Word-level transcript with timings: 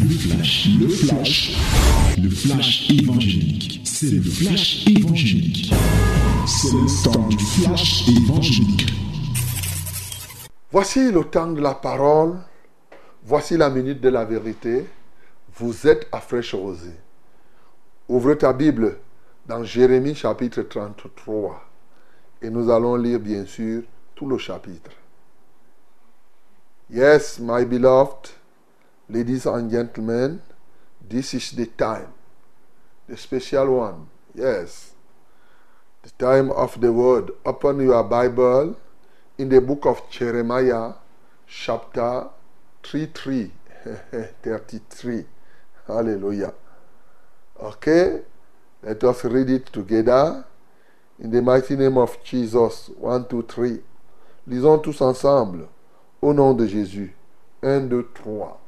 Le 0.00 0.08
flash, 0.08 0.68
le 0.80 0.88
flash, 0.88 1.56
le 2.22 2.30
flash 2.30 2.90
évangélique. 2.90 3.80
C'est 3.84 4.10
le 4.10 4.22
flash 4.22 4.86
évangélique. 4.86 5.72
C'est 6.46 6.72
le 6.72 7.04
temps 7.04 7.28
du 7.28 7.38
flash 7.38 8.08
évangélique. 8.08 8.92
Voici 10.70 11.10
le 11.10 11.24
temps 11.24 11.50
de 11.50 11.60
la 11.60 11.74
parole. 11.74 12.36
Voici 13.24 13.56
la 13.56 13.70
minute 13.70 14.00
de 14.00 14.08
la 14.08 14.24
vérité. 14.24 14.86
Vous 15.56 15.88
êtes 15.88 16.06
à 16.12 16.20
fraîche 16.20 16.54
rosée. 16.54 16.94
Ouvre 18.08 18.34
ta 18.34 18.52
Bible 18.52 18.98
dans 19.46 19.64
Jérémie 19.64 20.14
chapitre 20.14 20.62
33. 20.62 21.60
Et 22.42 22.50
nous 22.50 22.70
allons 22.70 22.94
lire 22.94 23.18
bien 23.18 23.44
sûr 23.46 23.82
tout 24.14 24.28
le 24.28 24.38
chapitre. 24.38 24.92
Yes, 26.88 27.40
my 27.40 27.64
beloved, 27.64 28.30
ladies 29.08 29.46
and 29.46 29.70
gentlemen, 29.70 30.42
this 31.08 31.32
is 31.32 31.52
the 31.52 31.66
time, 31.66 32.12
the 33.08 33.16
special 33.16 33.78
one. 33.78 34.06
Yes, 34.34 34.92
the 36.02 36.10
time 36.10 36.50
of 36.50 36.80
the 36.80 36.92
word. 36.92 37.30
Open 37.44 37.80
your 37.80 38.04
Bible 38.04 38.76
in 39.38 39.48
the 39.48 39.60
book 39.60 39.86
of 39.86 40.02
Jeremiah, 40.10 40.92
chapter 41.46 42.28
33. 42.82 43.50
33. 44.42 45.24
Hallelujah. 45.86 46.52
Okay, 47.60 48.20
let 48.82 49.02
us 49.04 49.24
read 49.24 49.48
it 49.48 49.66
together. 49.66 50.44
In 51.18 51.30
the 51.30 51.42
mighty 51.42 51.74
name 51.76 51.98
of 51.98 52.22
Jesus. 52.22 52.90
One, 52.98 53.26
two, 53.26 53.42
three. 53.42 53.80
Lisons 54.46 54.82
tous 54.82 55.00
ensemble. 55.00 55.68
Au 56.22 56.32
nom 56.32 56.54
de 56.54 56.66
Jésus. 56.66 57.12
Un, 57.62 57.80
deux, 57.88 58.06
trois. 58.14 58.60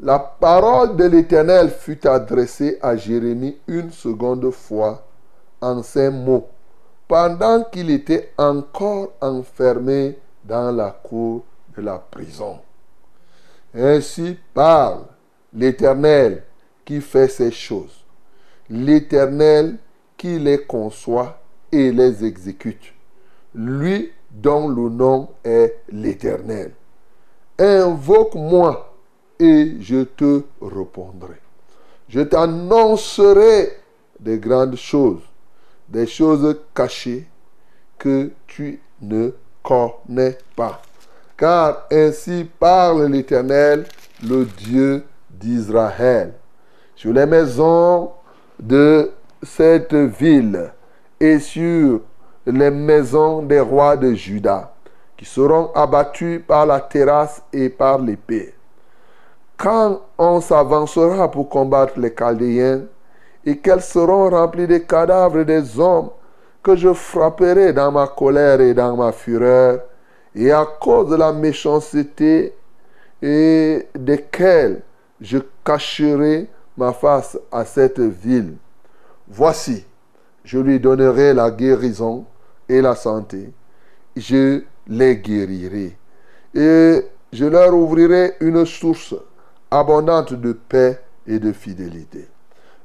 La 0.00 0.18
parole 0.18 0.94
de 0.96 1.04
l'Éternel 1.04 1.70
fut 1.70 2.06
adressée 2.06 2.78
à 2.82 2.96
Jérémie 2.96 3.56
une 3.66 3.90
seconde 3.90 4.50
fois 4.50 5.06
en 5.62 5.82
ces 5.82 6.10
mots, 6.10 6.48
pendant 7.08 7.64
qu'il 7.64 7.90
était 7.90 8.30
encore 8.36 9.12
enfermé 9.22 10.18
dans 10.44 10.70
la 10.70 10.90
cour 10.90 11.44
de 11.74 11.80
la 11.80 11.98
prison. 11.98 12.58
Ainsi 13.74 14.38
parle 14.52 15.04
l'Éternel 15.54 16.42
qui 16.84 17.00
fait 17.00 17.28
ces 17.28 17.50
choses, 17.50 18.04
l'Éternel 18.68 19.78
qui 20.18 20.38
les 20.38 20.58
conçoit 20.58 21.40
et 21.72 21.90
les 21.90 22.22
exécute, 22.22 22.92
lui 23.54 24.12
dont 24.30 24.68
le 24.68 24.90
nom 24.90 25.30
est 25.42 25.80
l'Éternel. 25.88 26.72
Invoque-moi 27.58 28.85
et 29.38 29.76
je 29.80 30.04
te 30.04 30.42
répondrai. 30.60 31.40
Je 32.08 32.20
t'annoncerai 32.20 33.72
des 34.20 34.38
grandes 34.38 34.76
choses, 34.76 35.22
des 35.88 36.06
choses 36.06 36.56
cachées 36.74 37.26
que 37.98 38.30
tu 38.46 38.80
ne 39.02 39.30
connais 39.62 40.38
pas. 40.54 40.80
Car 41.36 41.86
ainsi 41.92 42.48
parle 42.58 43.06
l'Éternel, 43.06 43.86
le 44.22 44.44
Dieu 44.44 45.04
d'Israël. 45.30 46.32
Sur 46.94 47.12
les 47.12 47.26
maisons 47.26 48.12
de 48.58 49.10
cette 49.42 49.94
ville 49.94 50.72
et 51.20 51.38
sur 51.38 52.00
les 52.46 52.70
maisons 52.70 53.42
des 53.42 53.60
rois 53.60 53.96
de 53.96 54.14
Juda, 54.14 54.72
qui 55.16 55.24
seront 55.24 55.70
abattus 55.74 56.40
par 56.46 56.64
la 56.64 56.80
terrasse 56.80 57.42
et 57.52 57.68
par 57.68 57.98
l'épée. 57.98 58.55
Quand 59.56 60.02
on 60.18 60.40
s'avancera 60.40 61.30
pour 61.30 61.48
combattre 61.48 61.98
les 61.98 62.14
Chaldéens, 62.14 62.82
et 63.46 63.58
qu'elles 63.58 63.82
seront 63.82 64.28
remplies 64.28 64.66
des 64.66 64.82
cadavres 64.82 65.44
des 65.44 65.78
hommes 65.78 66.10
que 66.62 66.74
je 66.74 66.92
frapperai 66.92 67.72
dans 67.72 67.92
ma 67.92 68.08
colère 68.08 68.60
et 68.60 68.74
dans 68.74 68.96
ma 68.96 69.12
fureur, 69.12 69.80
et 70.34 70.50
à 70.50 70.66
cause 70.80 71.10
de 71.10 71.16
la 71.16 71.32
méchanceté 71.32 72.52
et 73.22 73.86
desquelles 73.94 74.82
je 75.20 75.38
cacherai 75.64 76.48
ma 76.76 76.92
face 76.92 77.38
à 77.50 77.64
cette 77.64 78.00
ville. 78.00 78.56
Voici, 79.28 79.86
je 80.44 80.58
lui 80.58 80.78
donnerai 80.78 81.32
la 81.32 81.50
guérison 81.50 82.26
et 82.68 82.82
la 82.82 82.94
santé. 82.94 83.50
Je 84.16 84.62
les 84.88 85.16
guérirai. 85.16 85.96
Et 86.54 87.00
je 87.32 87.44
leur 87.44 87.74
ouvrirai 87.74 88.34
une 88.40 88.66
source 88.66 89.14
abondante 89.70 90.34
de 90.34 90.52
paix 90.52 91.00
et 91.26 91.38
de 91.38 91.52
fidélité. 91.52 92.28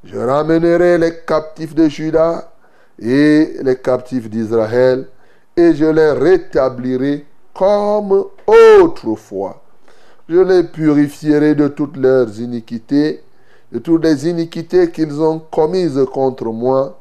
Je 0.03 0.17
ramènerai 0.17 0.97
les 0.97 1.13
captifs 1.27 1.75
de 1.75 1.87
Juda 1.87 2.51
et 2.99 3.57
les 3.61 3.75
captifs 3.77 4.29
d'Israël 4.29 5.07
et 5.55 5.73
je 5.75 5.85
les 5.85 6.11
rétablirai 6.11 7.25
comme 7.53 8.25
autrefois. 8.81 9.61
Je 10.27 10.39
les 10.39 10.63
purifierai 10.63 11.55
de 11.55 11.67
toutes 11.67 11.97
leurs 11.97 12.39
iniquités, 12.39 13.21
de 13.71 13.79
toutes 13.79 14.03
les 14.03 14.27
iniquités 14.27 14.89
qu'ils 14.89 15.21
ont 15.21 15.39
commises 15.39 16.03
contre 16.13 16.45
moi. 16.45 16.99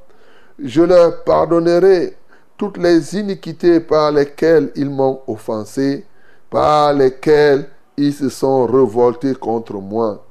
Je 0.63 0.83
leur 0.83 1.23
pardonnerai 1.25 2.17
toutes 2.59 2.77
les 2.77 3.17
iniquités 3.17 3.81
par 3.81 4.13
lesquelles 4.13 4.71
ils 4.75 4.91
m'ont 4.91 5.21
offensé, 5.27 6.05
par 6.51 6.93
lesquelles 6.93 7.67
ils 7.97 8.15
se 8.15 8.29
sont 8.29 8.67
révoltés 8.67 9.35
contre 9.35 9.75
moi. 9.75 10.25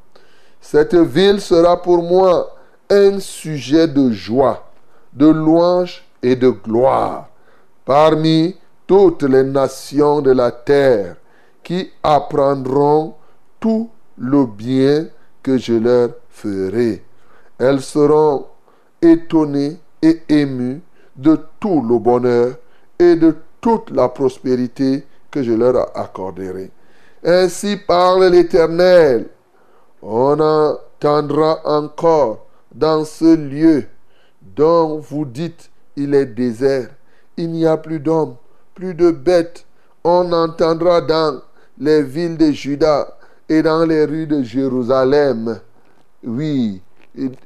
Cette 0.61 0.95
ville 0.95 1.41
sera 1.41 1.81
pour 1.81 2.03
moi 2.03 2.55
un 2.89 3.19
sujet 3.19 3.87
de 3.87 4.11
joie, 4.11 4.71
de 5.13 5.27
louange 5.27 6.03
et 6.21 6.35
de 6.35 6.49
gloire 6.49 7.29
parmi 7.89 8.55
toutes 8.85 9.23
les 9.23 9.43
nations 9.43 10.21
de 10.21 10.29
la 10.29 10.51
terre 10.51 11.15
qui 11.63 11.89
apprendront 12.03 13.15
tout 13.59 13.89
le 14.15 14.45
bien 14.45 15.07
que 15.41 15.57
je 15.57 15.73
leur 15.73 16.09
ferai. 16.29 17.03
Elles 17.57 17.81
seront 17.81 18.45
étonnées 19.01 19.79
et 20.03 20.21
émues 20.29 20.83
de 21.15 21.39
tout 21.59 21.81
le 21.81 21.97
bonheur 21.97 22.57
et 22.99 23.15
de 23.15 23.35
toute 23.59 23.89
la 23.89 24.07
prospérité 24.07 25.03
que 25.31 25.41
je 25.41 25.53
leur 25.53 25.97
accorderai. 25.97 26.69
Ainsi 27.23 27.77
parle 27.77 28.27
l'Éternel. 28.27 29.29
On 30.01 30.39
entendra 30.39 31.59
encore 31.65 32.47
dans 32.73 33.03
ce 33.03 33.35
lieu 33.35 33.85
dont 34.41 34.99
vous 34.99 35.25
dites 35.25 35.69
il 35.95 36.13
est 36.13 36.27
désert. 36.27 36.89
Il 37.35 37.51
n'y 37.51 37.65
a 37.65 37.77
plus 37.77 37.99
d'hommes, 37.99 38.35
plus 38.73 38.93
de 38.93 39.11
bêtes. 39.11 39.65
On 40.03 40.31
entendra 40.31 41.01
dans 41.01 41.41
les 41.77 42.03
villes 42.03 42.37
de 42.37 42.51
Juda 42.51 43.17
et 43.49 43.61
dans 43.61 43.85
les 43.85 44.05
rues 44.05 44.27
de 44.27 44.41
Jérusalem. 44.41 45.59
Oui, 46.23 46.81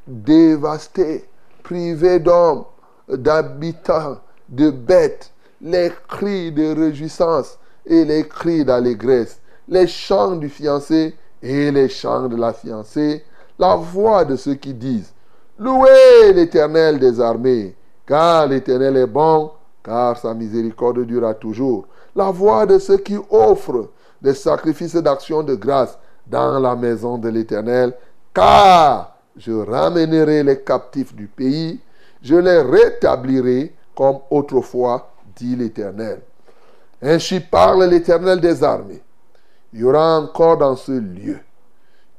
dévastés, 0.08 1.26
privés 1.64 2.20
d'hommes, 2.20 2.66
d'habitants, 3.10 4.20
de 4.50 4.70
bêtes, 4.70 5.32
les 5.62 5.92
cris 6.08 6.52
de 6.52 6.76
réjouissance 6.76 7.58
et 7.86 8.06
les 8.06 8.28
cris 8.28 8.66
d'allégresse, 8.66 9.40
les 9.68 9.88
chants 9.88 10.36
du 10.36 10.50
fiancé 10.50 11.16
et 11.42 11.72
les 11.72 11.90
chants 11.90 12.28
de 12.28 12.36
la 12.36 12.54
fiancée, 12.54 13.24
la 13.60 13.76
voix 13.76 14.26
de 14.26 14.36
ceux 14.36 14.56
qui 14.56 14.74
disent 14.74 15.14
Louez 15.60 16.34
l'Éternel 16.34 17.00
des 17.00 17.22
armées, 17.22 17.76
car 18.08 18.48
l'Éternel 18.48 18.98
est 18.98 19.08
bon, 19.08 19.52
car 19.84 20.18
sa 20.18 20.34
miséricorde 20.34 21.06
durera 21.06 21.34
toujours. 21.34 21.86
La 22.16 22.32
voix 22.32 22.66
de 22.66 22.80
ceux 22.80 22.98
qui 22.98 23.18
offrent 23.30 23.90
des 24.22 24.34
sacrifices 24.34 24.96
d'action 24.96 25.44
de 25.44 25.56
grâce 25.56 25.98
dans 26.26 26.60
la 26.60 26.76
maison 26.76 27.18
de 27.18 27.30
l'Éternel, 27.30 27.94
car 28.34 29.18
je 29.36 29.52
ramènerai 29.52 30.44
les 30.44 30.62
captifs 30.62 31.14
du 31.14 31.28
pays, 31.28 31.80
je 32.22 32.36
les 32.36 32.62
rétablirai 32.62 33.74
comme 33.96 34.20
autrefois, 34.30 35.12
dit 35.36 35.56
l'Éternel. 35.56 36.22
Ainsi 37.02 37.40
parle 37.40 37.86
l'Éternel 37.86 38.40
des 38.40 38.64
armées. 38.64 39.02
Il 39.74 39.80
y 39.80 39.84
aura 39.84 40.20
encore 40.20 40.58
dans 40.58 40.76
ce 40.76 40.92
lieu 40.92 41.40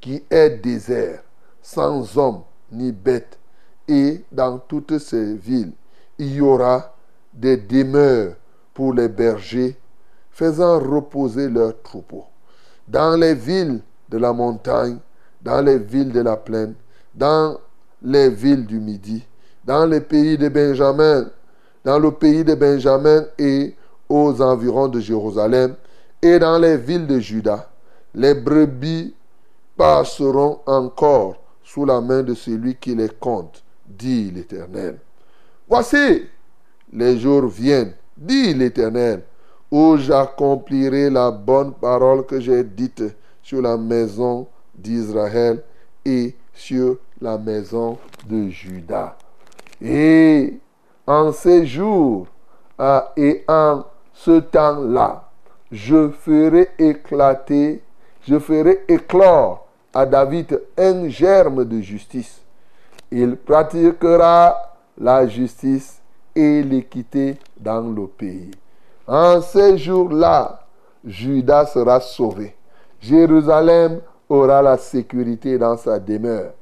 qui 0.01 0.23
est 0.29 0.51
désert, 0.51 1.23
sans 1.63 2.19
homme 2.19 2.43
ni 2.73 2.91
bête, 2.91 3.39
et 3.87 4.25
dans 4.33 4.59
toutes 4.59 4.99
ces 4.99 5.35
villes, 5.35 5.73
il 6.19 6.35
y 6.35 6.41
aura 6.41 6.95
des 7.33 7.57
demeures 7.57 8.35
pour 8.73 8.93
les 8.93 9.09
bergers, 9.09 9.77
faisant 10.31 10.81
reposer 10.81 11.49
leurs 11.49 11.81
troupeaux. 11.83 12.25
Dans 12.89 13.17
les 13.17 13.35
villes 13.35 13.81
de 14.09 14.19
la 14.19 14.33
montagne, 14.33 14.99
dans 15.41 15.61
les 15.61 15.79
villes 15.79 16.13
de 16.13 16.21
la 16.21 16.37
plaine, 16.37 16.75
dans 17.15 17.59
les 18.03 18.31
villes 18.31 18.67
du 18.67 18.81
Midi, 18.81 19.25
dans 19.65 19.87
les 19.87 20.01
pays 20.01 20.37
de 20.37 20.49
Benjamin, 20.49 21.31
dans 21.85 21.99
le 21.99 22.11
pays 22.11 22.45
de 22.45 22.55
Benjamin 22.55 23.25
et 23.39 23.75
aux 24.09 24.43
environs 24.43 24.89
de 24.89 25.01
Jérusalem, 25.01 25.77
et 26.25 26.39
dans 26.39 26.59
les 26.59 26.79
villes 26.79 27.07
de 27.07 27.21
Juda, 27.21 27.69
les 28.15 28.33
brebis 28.33 29.15
passeront 29.77 30.61
encore 30.65 31.37
sous 31.63 31.85
la 31.85 32.01
main 32.01 32.23
de 32.23 32.33
celui 32.33 32.77
qui 32.77 32.95
les 32.95 33.11
compte, 33.11 33.63
dit 33.87 34.31
l'Éternel. 34.31 34.99
Voici, 35.69 36.23
les 36.91 37.19
jours 37.19 37.47
viennent, 37.49 37.93
dit 38.17 38.55
l'Éternel, 38.55 39.23
où 39.71 39.99
j'accomplirai 39.99 41.11
la 41.11 41.31
bonne 41.31 41.75
parole 41.75 42.25
que 42.25 42.41
j'ai 42.41 42.65
dite 42.65 43.05
sur 43.43 43.61
la 43.61 43.77
maison 43.77 44.47
d'Israël 44.75 45.63
et 46.07 46.35
sur 46.55 46.97
la 47.21 47.37
maison 47.37 47.99
de 48.27 48.49
Juda. 48.49 49.19
Et 49.83 50.59
en 51.07 51.33
ces 51.33 51.67
jours 51.67 52.29
et 53.15 53.45
en 53.47 53.85
ce 54.15 54.41
temps-là, 54.41 55.24
je 55.75 56.09
ferai 56.09 56.69
éclater, 56.79 57.83
je 58.23 58.39
ferai 58.39 58.85
éclore 58.87 59.67
à 59.93 60.07
David 60.07 60.61
un 60.79 61.09
germe 61.09 61.65
de 61.65 61.81
justice. 61.81 62.41
Il 63.11 63.37
pratiquera 63.37 64.77
la 64.97 65.27
justice 65.27 66.01
et 66.37 66.63
l'équité 66.63 67.39
dans 67.59 67.81
le 67.81 68.07
pays. 68.07 68.53
En 69.09 69.41
ces 69.41 69.77
jours-là, 69.77 70.61
Judas 71.05 71.67
sera 71.67 71.99
sauvé. 72.01 72.55
Jérusalem 73.01 74.01
aura 74.29 74.63
la 74.63 74.79
sécurité 74.79 75.59
dans 75.59 75.77
sa 75.77 75.99
demeure. 75.99 76.53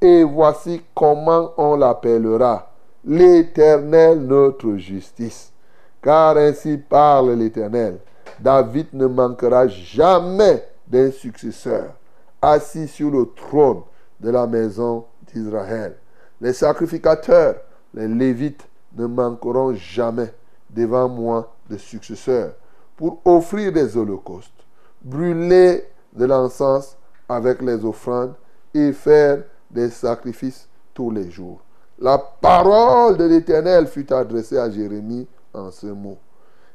Et 0.00 0.22
voici 0.22 0.80
comment 0.94 1.52
on 1.56 1.76
l'appellera 1.76 2.70
l'Éternel 3.04 4.20
notre 4.20 4.76
justice. 4.76 5.52
Car 6.00 6.36
ainsi 6.36 6.78
parle 6.78 7.32
l'Éternel. 7.32 7.98
David 8.42 8.88
ne 8.92 9.06
manquera 9.06 9.68
jamais 9.68 10.64
d'un 10.86 11.10
successeur 11.10 11.94
assis 12.40 12.88
sur 12.88 13.10
le 13.10 13.26
trône 13.36 13.82
de 14.18 14.30
la 14.30 14.46
maison 14.46 15.04
d'Israël. 15.32 15.96
Les 16.40 16.52
sacrificateurs, 16.52 17.56
les 17.94 18.08
Lévites, 18.08 18.66
ne 18.96 19.06
manqueront 19.06 19.74
jamais 19.74 20.32
devant 20.70 21.08
moi 21.08 21.54
de 21.68 21.76
successeurs 21.76 22.54
pour 22.96 23.20
offrir 23.24 23.72
des 23.72 23.96
holocaustes, 23.96 24.64
brûler 25.02 25.84
de 26.12 26.24
l'encens 26.24 26.96
avec 27.28 27.62
les 27.62 27.84
offrandes 27.84 28.34
et 28.74 28.92
faire 28.92 29.42
des 29.70 29.90
sacrifices 29.90 30.68
tous 30.92 31.10
les 31.10 31.30
jours. 31.30 31.60
La 31.98 32.18
parole 32.18 33.16
de 33.16 33.24
l'Éternel 33.24 33.86
fut 33.86 34.10
adressée 34.12 34.58
à 34.58 34.70
Jérémie 34.70 35.28
en 35.52 35.70
ce 35.70 35.86
mot. 35.86 36.18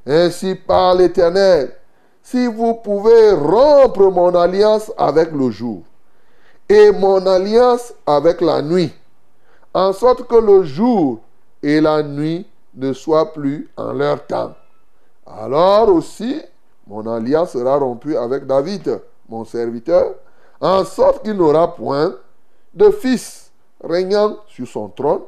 Ainsi 0.05 0.55
parle 0.55 0.99
l'Éternel, 0.99 1.71
si 2.21 2.47
vous 2.47 2.75
pouvez 2.75 3.31
rompre 3.31 4.11
mon 4.11 4.33
alliance 4.35 4.91
avec 4.97 5.31
le 5.31 5.49
jour 5.49 5.81
et 6.69 6.91
mon 6.91 7.25
alliance 7.25 7.93
avec 8.05 8.41
la 8.41 8.61
nuit, 8.61 8.93
en 9.73 9.93
sorte 9.93 10.27
que 10.27 10.35
le 10.35 10.63
jour 10.63 11.19
et 11.61 11.81
la 11.81 12.03
nuit 12.03 12.47
ne 12.75 12.93
soient 12.93 13.33
plus 13.33 13.69
en 13.77 13.93
leur 13.93 14.25
temps. 14.25 14.53
Alors 15.25 15.89
aussi, 15.89 16.41
mon 16.87 17.05
alliance 17.07 17.51
sera 17.51 17.77
rompue 17.77 18.15
avec 18.15 18.45
David, 18.45 19.01
mon 19.27 19.43
serviteur, 19.43 20.13
en 20.61 20.83
sorte 20.85 21.23
qu'il 21.23 21.33
n'aura 21.33 21.75
point 21.75 22.15
de 22.73 22.89
fils 22.91 23.51
régnant 23.83 24.37
sur 24.47 24.67
son 24.67 24.87
trône, 24.89 25.21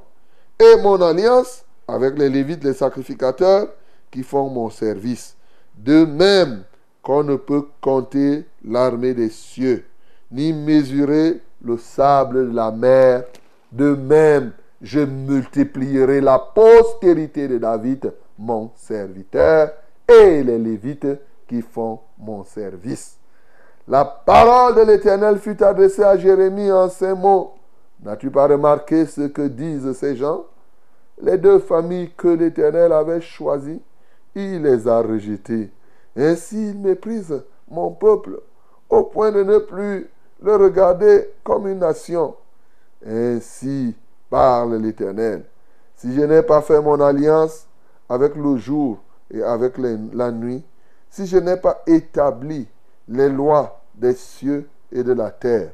et 0.59 0.81
mon 0.81 1.01
alliance 1.01 1.63
avec 1.88 2.18
les 2.18 2.30
Lévites, 2.30 2.63
les 2.63 2.73
sacrificateurs, 2.73 3.68
qui 4.12 4.24
font 4.24 4.50
mon 4.50 4.69
service. 4.69 5.36
De 5.75 6.06
même 6.06 6.63
qu'on 7.01 7.24
ne 7.24 7.36
peut 7.36 7.65
compter 7.81 8.45
l'armée 8.65 9.13
des 9.13 9.30
cieux, 9.30 9.86
ni 10.31 10.54
mesurer 10.54 11.42
le 11.63 11.77
sable 11.77 12.50
de 12.50 12.56
la 12.56 12.71
mer, 12.71 13.24
de 13.71 13.95
même 13.95 14.51
je 14.81 15.00
multiplierai 15.00 16.21
la 16.21 16.38
postérité 16.39 17.48
de 17.48 17.57
David, 17.57 18.13
mon 18.38 18.71
serviteur, 18.75 19.71
et 20.07 20.44
les 20.44 20.59
Lévites 20.59 21.07
qui 21.48 21.62
font 21.62 22.00
mon 22.18 22.44
service. 22.44 23.18
La 23.88 24.06
parole 24.06 24.75
de 24.75 24.81
l'Éternel 24.81 25.38
fut 25.39 25.62
adressée 25.63 26.04
à 26.04 26.18
Jérémie 26.18 26.71
en 26.71 26.89
ces 26.89 27.13
mots. 27.13 27.54
N'as-tu 28.04 28.30
pas 28.30 28.48
remarqué 28.48 29.06
ce 29.06 29.21
que 29.21 29.48
disent 29.48 29.94
ces 29.94 30.15
gens? 30.15 30.44
Les 31.21 31.38
deux 31.38 31.59
familles 31.59 32.12
que 32.15 32.27
l'Éternel 32.27 32.92
avait 32.92 33.21
choisies, 33.21 33.81
il 34.37 34.61
les 34.61 34.87
a 34.87 35.01
rejetées. 35.01 35.71
Ainsi 36.15 36.69
il 36.69 36.79
méprise 36.79 37.43
mon 37.69 37.91
peuple 37.91 38.41
au 38.89 39.03
point 39.03 39.31
de 39.31 39.43
ne 39.43 39.57
plus 39.59 40.09
le 40.41 40.55
regarder 40.55 41.29
comme 41.43 41.67
une 41.67 41.79
nation. 41.79 42.35
Ainsi 43.05 43.95
parle 44.29 44.77
l'Éternel. 44.77 45.43
Si 45.95 46.13
je 46.13 46.21
n'ai 46.21 46.43
pas 46.43 46.61
fait 46.61 46.81
mon 46.81 46.99
alliance 46.99 47.67
avec 48.09 48.35
le 48.35 48.57
jour 48.57 48.99
et 49.31 49.41
avec 49.41 49.77
la 49.77 50.31
nuit, 50.31 50.63
si 51.09 51.25
je 51.25 51.37
n'ai 51.37 51.57
pas 51.57 51.81
établi 51.87 52.67
les 53.07 53.29
lois 53.29 53.81
des 53.95 54.13
cieux 54.13 54.67
et 54.91 55.03
de 55.03 55.13
la 55.13 55.31
terre, 55.31 55.71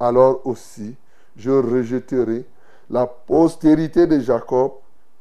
alors 0.00 0.40
aussi 0.46 0.96
je 1.36 1.50
rejetterai 1.50 2.46
la 2.88 3.06
postérité 3.06 4.06
de 4.06 4.20
Jacob 4.20 4.72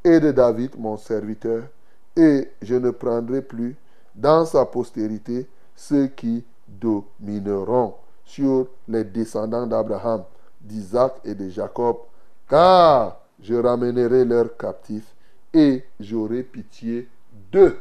et 0.03 0.19
de 0.19 0.31
David, 0.31 0.71
mon 0.77 0.97
serviteur, 0.97 1.63
et 2.15 2.49
je 2.61 2.75
ne 2.75 2.91
prendrai 2.91 3.41
plus 3.41 3.75
dans 4.13 4.45
sa 4.45 4.65
postérité 4.65 5.47
ceux 5.75 6.07
qui 6.07 6.43
domineront 6.67 7.95
sur 8.23 8.67
les 8.87 9.03
descendants 9.03 9.67
d'Abraham, 9.67 10.23
d'Isaac 10.61 11.15
et 11.23 11.35
de 11.35 11.49
Jacob, 11.49 11.97
car 12.49 13.19
je 13.41 13.55
ramènerai 13.55 14.25
leurs 14.25 14.55
captifs 14.57 15.13
et 15.53 15.83
j'aurai 15.99 16.43
pitié 16.43 17.07
d'eux. 17.51 17.77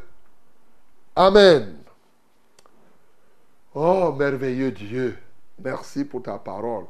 Amen. 1.15 1.75
Oh 3.73 4.13
merveilleux 4.13 4.71
Dieu, 4.71 5.17
merci 5.63 6.05
pour 6.05 6.23
ta 6.23 6.37
parole. 6.37 6.85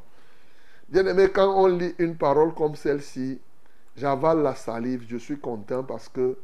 Bien 0.88 1.06
aimé, 1.08 1.30
quand 1.34 1.52
on 1.56 1.68
lit 1.68 1.96
une 1.98 2.16
parole 2.16 2.54
comme 2.54 2.76
celle-ci, 2.76 3.40
j'avale 3.96 4.44
la 4.44 4.54
salive, 4.54 5.06
je 5.08 5.18
suis 5.18 5.40
content 5.40 5.84
parce 5.84 6.10
que 6.10 6.38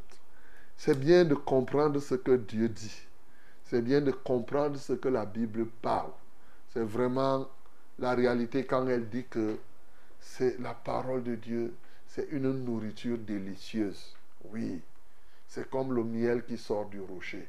c'est 0.84 0.98
bien 0.98 1.26
de 1.26 1.36
comprendre 1.36 2.00
ce 2.00 2.16
que 2.16 2.32
Dieu 2.32 2.68
dit. 2.68 3.04
C'est 3.66 3.84
bien 3.84 4.02
de 4.02 4.10
comprendre 4.10 4.80
ce 4.80 4.94
que 4.94 5.10
la 5.10 5.28
Bible 5.28 5.68
parle. 5.80 6.10
C'est 6.74 6.82
vraiment 6.82 7.48
la 8.00 8.16
réalité 8.16 8.66
quand 8.66 8.88
elle 8.88 9.08
dit 9.08 9.26
que 9.30 9.58
c'est 10.20 10.60
la 10.60 10.74
parole 10.74 11.22
de 11.22 11.36
Dieu, 11.36 11.72
c'est 12.08 12.28
une 12.32 12.66
nourriture 12.66 13.20
délicieuse. 13.20 14.16
Oui, 14.52 14.82
c'est 15.48 15.70
comme 15.70 15.94
le 15.94 16.04
miel 16.04 16.44
qui 16.46 16.58
sort 16.58 16.88
du 16.88 17.00
rocher. 17.00 17.48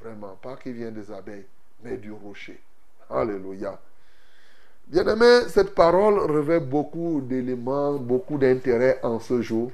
Vraiment, 0.00 0.36
pas 0.42 0.56
qui 0.56 0.72
vient 0.72 0.90
des 0.90 1.12
abeilles, 1.12 1.46
mais 1.84 1.98
du 1.98 2.10
rocher. 2.10 2.60
Alléluia. 3.08 3.80
Bien-aimé, 4.88 5.42
cette 5.46 5.76
parole 5.76 6.18
revêt 6.18 6.58
beaucoup 6.58 7.20
d'éléments, 7.20 7.92
beaucoup 7.92 8.38
d'intérêt 8.38 8.98
en 9.04 9.20
ce 9.20 9.40
jour, 9.40 9.70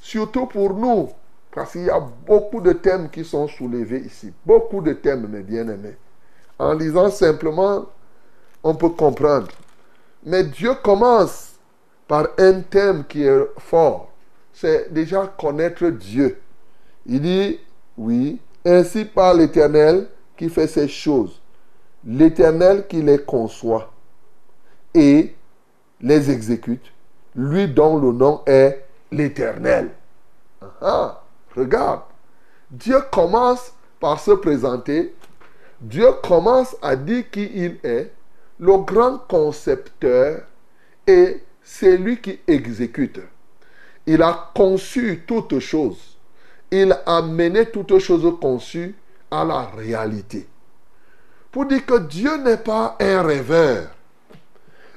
surtout 0.00 0.46
pour 0.46 0.72
nous, 0.72 1.10
parce 1.56 1.72
qu'il 1.72 1.84
y 1.84 1.90
a 1.90 2.00
beaucoup 2.00 2.60
de 2.60 2.74
thèmes 2.74 3.08
qui 3.08 3.24
sont 3.24 3.48
soulevés 3.48 4.00
ici, 4.00 4.30
beaucoup 4.44 4.82
de 4.82 4.92
thèmes, 4.92 5.26
mes 5.26 5.40
bien-aimés. 5.40 5.96
En 6.58 6.74
lisant 6.74 7.08
simplement, 7.08 7.86
on 8.62 8.74
peut 8.74 8.90
comprendre. 8.90 9.48
Mais 10.22 10.44
Dieu 10.44 10.74
commence 10.84 11.54
par 12.06 12.26
un 12.36 12.60
thème 12.60 13.04
qui 13.08 13.22
est 13.22 13.40
fort, 13.56 14.12
c'est 14.52 14.92
déjà 14.92 15.32
connaître 15.38 15.86
Dieu. 15.86 16.38
Il 17.06 17.22
dit, 17.22 17.58
oui, 17.96 18.38
ainsi 18.66 19.06
par 19.06 19.32
l'Éternel 19.32 20.08
qui 20.36 20.50
fait 20.50 20.68
ces 20.68 20.88
choses, 20.88 21.40
l'Éternel 22.04 22.86
qui 22.86 23.00
les 23.00 23.20
conçoit 23.20 23.90
et 24.92 25.34
les 26.02 26.30
exécute, 26.30 26.92
lui 27.34 27.66
dont 27.66 27.96
le 27.98 28.12
nom 28.12 28.42
est 28.44 28.84
l'Éternel. 29.10 29.88
Ah, 30.82 31.22
regarde, 31.56 32.02
Dieu 32.70 32.98
commence 33.12 33.72
par 34.00 34.20
se 34.20 34.32
présenter, 34.32 35.14
Dieu 35.80 36.06
commence 36.22 36.76
à 36.82 36.96
dire 36.96 37.30
qui 37.30 37.44
il 37.54 37.78
est, 37.82 38.12
le 38.58 38.78
grand 38.78 39.18
concepteur 39.28 40.42
et 41.06 41.42
c'est 41.62 41.96
lui 41.96 42.20
qui 42.20 42.38
exécute. 42.46 43.20
Il 44.06 44.22
a 44.22 44.50
conçu 44.54 45.24
toutes 45.26 45.58
choses. 45.58 46.16
Il 46.70 46.96
a 47.04 47.22
mené 47.22 47.66
toutes 47.66 47.98
choses 47.98 48.38
conçues 48.40 48.94
à 49.30 49.44
la 49.44 49.62
réalité. 49.76 50.46
Pour 51.50 51.66
dire 51.66 51.84
que 51.84 51.98
Dieu 51.98 52.36
n'est 52.38 52.56
pas 52.56 52.96
un 53.00 53.22
rêveur. 53.22 53.88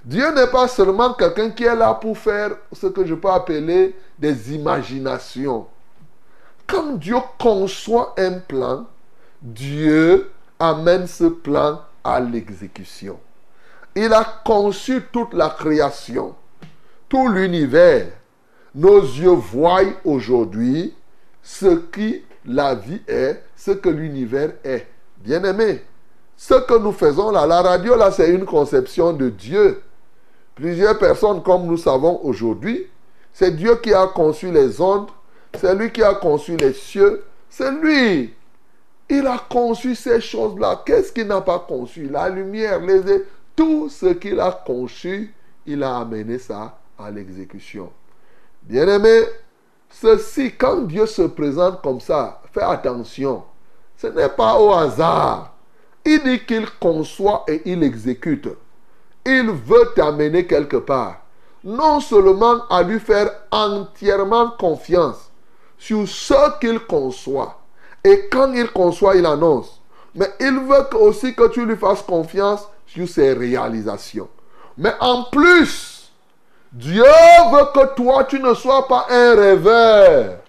Dieu 0.03 0.31
n'est 0.33 0.47
pas 0.47 0.67
seulement 0.67 1.13
quelqu'un 1.13 1.51
qui 1.51 1.63
est 1.63 1.75
là 1.75 1.93
pour 1.93 2.17
faire 2.17 2.51
ce 2.71 2.87
que 2.87 3.05
je 3.05 3.15
peux 3.15 3.29
appeler 3.29 3.95
des 4.17 4.53
imaginations. 4.53 5.67
Quand 6.69 6.93
Dieu 6.97 7.15
conçoit 7.39 8.13
un 8.17 8.33
plan, 8.39 8.85
Dieu 9.41 10.29
amène 10.59 11.07
ce 11.07 11.23
plan 11.23 11.81
à 12.03 12.19
l'exécution. 12.19 13.19
Il 13.95 14.13
a 14.13 14.23
conçu 14.45 15.01
toute 15.11 15.33
la 15.33 15.49
création, 15.49 16.35
tout 17.07 17.27
l'univers. 17.27 18.07
Nos 18.75 19.01
yeux 19.01 19.31
voient 19.31 19.81
aujourd'hui 20.05 20.93
ce 21.41 21.75
qui 21.91 22.23
la 22.45 22.75
vie 22.75 23.01
est, 23.07 23.43
ce 23.55 23.71
que 23.71 23.89
l'univers 23.89 24.51
est. 24.63 24.85
Bien-aimé, 25.17 25.83
ce 26.37 26.53
que 26.53 26.77
nous 26.77 26.91
faisons 26.91 27.31
là, 27.31 27.47
la 27.47 27.63
radio 27.63 27.95
là, 27.97 28.11
c'est 28.11 28.29
une 28.29 28.45
conception 28.45 29.11
de 29.11 29.29
Dieu. 29.29 29.81
Plusieurs 30.53 30.99
personnes, 30.99 31.41
comme 31.41 31.65
nous 31.65 31.77
savons 31.77 32.19
aujourd'hui, 32.23 32.85
c'est 33.33 33.55
Dieu 33.55 33.75
qui 33.77 33.91
a 33.91 34.05
conçu 34.05 34.51
les 34.51 34.79
ondes, 34.79 35.07
c'est 35.55 35.75
lui 35.75 35.91
qui 35.91 36.03
a 36.03 36.13
conçu 36.15 36.55
les 36.57 36.73
cieux, 36.73 37.23
c'est 37.49 37.71
lui. 37.71 38.33
Il 39.09 39.25
a 39.25 39.39
conçu 39.49 39.95
ces 39.95 40.21
choses-là. 40.21 40.83
Qu'est-ce 40.85 41.11
qu'il 41.11 41.27
n'a 41.27 41.41
pas 41.41 41.59
conçu? 41.59 42.07
La 42.07 42.29
lumière, 42.29 42.79
les 42.79 43.25
tout 43.55 43.89
ce 43.89 44.05
qu'il 44.13 44.39
a 44.39 44.51
conçu, 44.51 45.33
il 45.65 45.83
a 45.83 45.97
amené 45.97 46.37
ça 46.37 46.77
à 46.97 47.09
l'exécution. 47.11 47.91
Bien-aimé, 48.61 49.23
ceci, 49.89 50.53
quand 50.55 50.81
Dieu 50.83 51.05
se 51.05 51.23
présente 51.23 51.81
comme 51.81 51.99
ça, 51.99 52.41
fais 52.53 52.61
attention. 52.61 53.43
Ce 53.97 54.07
n'est 54.07 54.29
pas 54.29 54.57
au 54.59 54.71
hasard. 54.71 55.55
Il 56.05 56.23
dit 56.23 56.45
qu'il 56.45 56.67
conçoit 56.79 57.43
et 57.47 57.61
il 57.65 57.83
exécute. 57.83 58.47
Il 59.25 59.49
veut 59.49 59.91
t'amener 59.95 60.45
quelque 60.45 60.77
part. 60.77 61.21
Non 61.63 61.99
seulement 61.99 62.65
à 62.69 62.83
lui 62.83 62.99
faire 62.99 63.31
entièrement 63.51 64.51
confiance 64.51 65.28
sur 65.79 66.07
ce 66.07 66.59
qu'il 66.59 66.79
conçoit. 66.81 67.57
Et 68.03 68.27
quand 68.29 68.51
il 68.53 68.69
conçoit, 68.71 69.15
il 69.15 69.25
annonce. 69.25 69.81
Mais 70.13 70.29
il 70.39 70.59
veut 70.59 70.97
aussi 70.99 71.33
que 71.33 71.47
tu 71.47 71.65
lui 71.65 71.77
fasses 71.77 72.01
confiance 72.01 72.67
sur 72.85 73.07
ses 73.07 73.33
réalisations. 73.33 74.27
Mais 74.77 74.93
en 74.99 75.23
plus, 75.23 76.11
Dieu 76.71 77.03
veut 77.03 77.65
que 77.73 77.95
toi, 77.95 78.25
tu 78.25 78.39
ne 78.39 78.53
sois 78.53 78.87
pas 78.87 79.07
un 79.09 79.35
rêveur. 79.35 80.39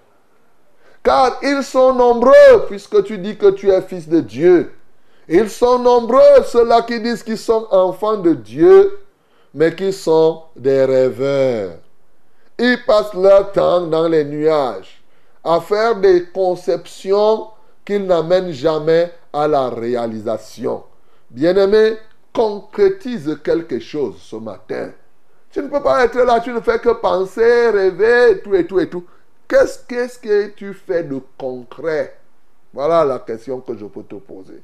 Car 1.03 1.39
ils 1.43 1.63
sont 1.63 1.95
nombreux, 1.95 2.67
puisque 2.69 3.05
tu 3.05 3.17
dis 3.17 3.37
que 3.37 3.51
tu 3.51 3.71
es 3.71 3.81
fils 3.83 4.09
de 4.09 4.21
Dieu. 4.21 4.75
Ils 5.29 5.49
sont 5.49 5.79
nombreux, 5.79 6.43
ceux-là 6.45 6.83
qui 6.83 7.01
disent 7.01 7.23
qu'ils 7.23 7.39
sont 7.39 7.67
enfants 7.71 8.17
de 8.17 8.35
Dieu, 8.35 8.99
mais 9.55 9.75
qui 9.75 9.93
sont 9.93 10.43
des 10.57 10.85
rêveurs. 10.85 11.75
Ils 12.59 12.79
passent 12.85 13.15
leur 13.15 13.53
temps 13.53 13.83
dans 13.83 14.09
les 14.09 14.25
nuages 14.25 15.00
à 15.45 15.61
faire 15.61 15.97
des 15.97 16.27
conceptions 16.27 17.49
qu'ils 17.85 18.07
n'amènent 18.07 18.53
jamais 18.53 19.13
à 19.33 19.49
la 19.49 19.71
réalisation. 19.71 20.85
Bien-aimé, 21.31 21.97
concrétise 22.33 23.39
quelque 23.43 23.79
chose 23.79 24.17
ce 24.19 24.37
matin. 24.37 24.91
Tu 25.51 25.61
ne 25.61 25.69
peux 25.69 25.83
pas 25.83 26.05
être 26.05 26.19
là, 26.19 26.41
tu 26.41 26.53
ne 26.53 26.61
fais 26.61 26.79
que 26.79 26.91
penser, 26.91 27.71
rêver, 27.71 28.41
tout 28.43 28.55
et 28.55 28.67
tout 28.67 28.79
et 28.79 28.89
tout. 28.89 29.05
Qu'est-ce, 29.49 29.81
qu'est-ce 29.89 30.19
que 30.19 30.49
tu 30.49 30.73
fais 30.75 31.03
de 31.03 31.21
concret? 31.37 32.17
Voilà 32.73 33.05
la 33.05 33.19
question 33.19 33.61
que 33.61 33.77
je 33.77 33.87
peux 33.87 34.05
te 34.05 34.15
poser. 34.15 34.63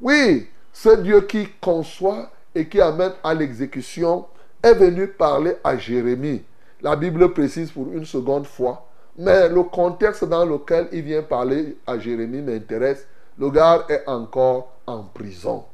Oui, 0.00 0.48
ce 0.72 0.96
Dieu 0.96 1.22
qui 1.22 1.48
conçoit 1.60 2.30
et 2.54 2.68
qui 2.68 2.80
amène 2.80 3.12
à 3.24 3.32
l'exécution 3.32 4.26
est 4.62 4.74
venu 4.74 5.06
parler 5.06 5.56
à 5.64 5.78
Jérémie. 5.78 6.42
La 6.82 6.96
Bible 6.96 7.32
précise 7.32 7.70
pour 7.70 7.90
une 7.92 8.04
seconde 8.04 8.46
fois, 8.46 8.86
mais 9.16 9.48
le 9.48 9.62
contexte 9.64 10.24
dans 10.24 10.44
lequel 10.44 10.88
il 10.92 11.02
vient 11.02 11.22
parler 11.22 11.76
à 11.86 11.98
Jérémie 11.98 12.42
m'intéresse. 12.42 13.06
Le 13.38 13.50
gars 13.50 13.84
est 13.88 14.02
encore 14.06 14.72
en 14.86 15.02
prison. 15.02 15.64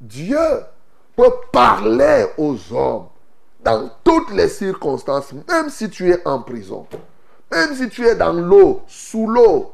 Dieu 0.00 0.38
peut 1.16 1.32
parler 1.52 2.26
aux 2.38 2.56
hommes 2.72 3.06
dans 3.62 3.90
toutes 4.02 4.32
les 4.32 4.48
circonstances, 4.48 5.32
même 5.32 5.68
si 5.68 5.88
tu 5.88 6.10
es 6.10 6.26
en 6.26 6.40
prison, 6.40 6.86
même 7.50 7.74
si 7.74 7.88
tu 7.88 8.06
es 8.06 8.14
dans 8.14 8.32
l'eau, 8.32 8.82
sous 8.88 9.26
l'eau, 9.26 9.72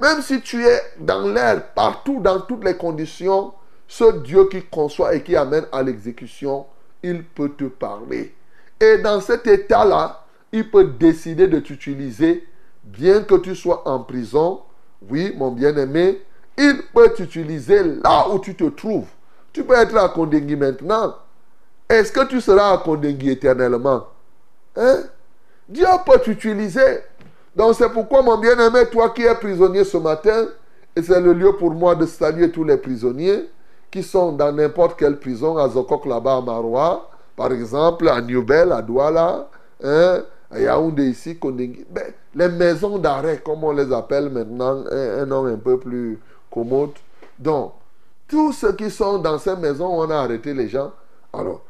même 0.00 0.20
si 0.20 0.40
tu 0.40 0.66
es 0.66 0.80
dans 0.98 1.26
l'air, 1.28 1.72
partout, 1.72 2.20
dans 2.20 2.40
toutes 2.40 2.64
les 2.64 2.76
conditions, 2.76 3.52
ce 3.86 4.20
Dieu 4.20 4.48
qui 4.48 4.62
conçoit 4.62 5.14
et 5.14 5.22
qui 5.22 5.36
amène 5.36 5.66
à 5.72 5.82
l'exécution, 5.82 6.66
il 7.02 7.24
peut 7.24 7.50
te 7.50 7.64
parler. 7.64 8.34
Et 8.80 8.98
dans 8.98 9.20
cet 9.20 9.46
état-là, 9.46 10.23
il 10.54 10.70
peut 10.70 10.84
décider 10.84 11.48
de 11.48 11.58
t'utiliser, 11.58 12.46
bien 12.84 13.22
que 13.22 13.34
tu 13.34 13.56
sois 13.56 13.86
en 13.88 13.98
prison. 13.98 14.60
Oui, 15.10 15.34
mon 15.36 15.50
bien-aimé, 15.50 16.22
il 16.56 16.80
peut 16.94 17.12
t'utiliser 17.12 17.82
là 17.82 18.28
où 18.30 18.38
tu 18.38 18.54
te 18.54 18.62
trouves. 18.64 19.08
Tu 19.52 19.64
peux 19.64 19.74
être 19.74 19.96
à 19.96 20.08
Kondengui 20.08 20.54
maintenant. 20.54 21.16
Est-ce 21.88 22.12
que 22.12 22.24
tu 22.26 22.40
seras 22.40 22.72
à 22.72 22.78
Kondengui 22.78 23.30
éternellement? 23.30 24.06
Hein? 24.76 25.00
Dieu 25.68 25.86
peut 26.06 26.20
t'utiliser. 26.20 27.00
Donc 27.56 27.74
c'est 27.74 27.88
pourquoi, 27.88 28.22
mon 28.22 28.38
bien-aimé, 28.38 28.86
toi 28.92 29.10
qui 29.10 29.22
es 29.22 29.34
prisonnier 29.34 29.82
ce 29.82 29.96
matin, 29.96 30.46
et 30.94 31.02
c'est 31.02 31.20
le 31.20 31.32
lieu 31.32 31.56
pour 31.56 31.72
moi 31.72 31.96
de 31.96 32.06
saluer 32.06 32.52
tous 32.52 32.62
les 32.62 32.76
prisonniers 32.76 33.50
qui 33.90 34.04
sont 34.04 34.30
dans 34.30 34.52
n'importe 34.52 34.96
quelle 34.96 35.18
prison, 35.18 35.56
à 35.56 35.68
Zokok 35.68 36.06
là-bas, 36.06 36.36
à 36.36 36.40
Maroua, 36.40 37.10
par 37.34 37.52
exemple, 37.52 38.08
à 38.08 38.20
Newbel, 38.20 38.70
à 38.70 38.80
Douala, 38.82 39.48
hein, 39.82 40.22
Yaoundé 40.58 41.08
ici, 41.08 41.38
ben, 41.42 42.04
les 42.34 42.48
maisons 42.48 42.98
d'arrêt, 42.98 43.40
comme 43.44 43.64
on 43.64 43.72
les 43.72 43.92
appelle 43.92 44.30
maintenant, 44.30 44.84
un, 44.90 45.26
nom 45.26 45.46
un 45.46 45.56
peu 45.56 45.78
plus 45.78 46.18
commode. 46.50 46.92
Donc, 47.38 47.72
tous 48.28 48.52
ceux 48.52 48.72
qui 48.72 48.90
sont 48.90 49.18
dans 49.18 49.38
ces 49.38 49.56
maisons 49.56 50.00
on 50.00 50.08
a 50.10 50.16
arrêté 50.16 50.54
les 50.54 50.68
gens, 50.68 50.92
alors, 51.32 51.62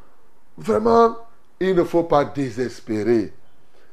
vraiment, 0.57 1.17
il 1.61 1.75
ne 1.75 1.85
faut 1.85 2.05
pas 2.05 2.25
désespérer. 2.25 3.33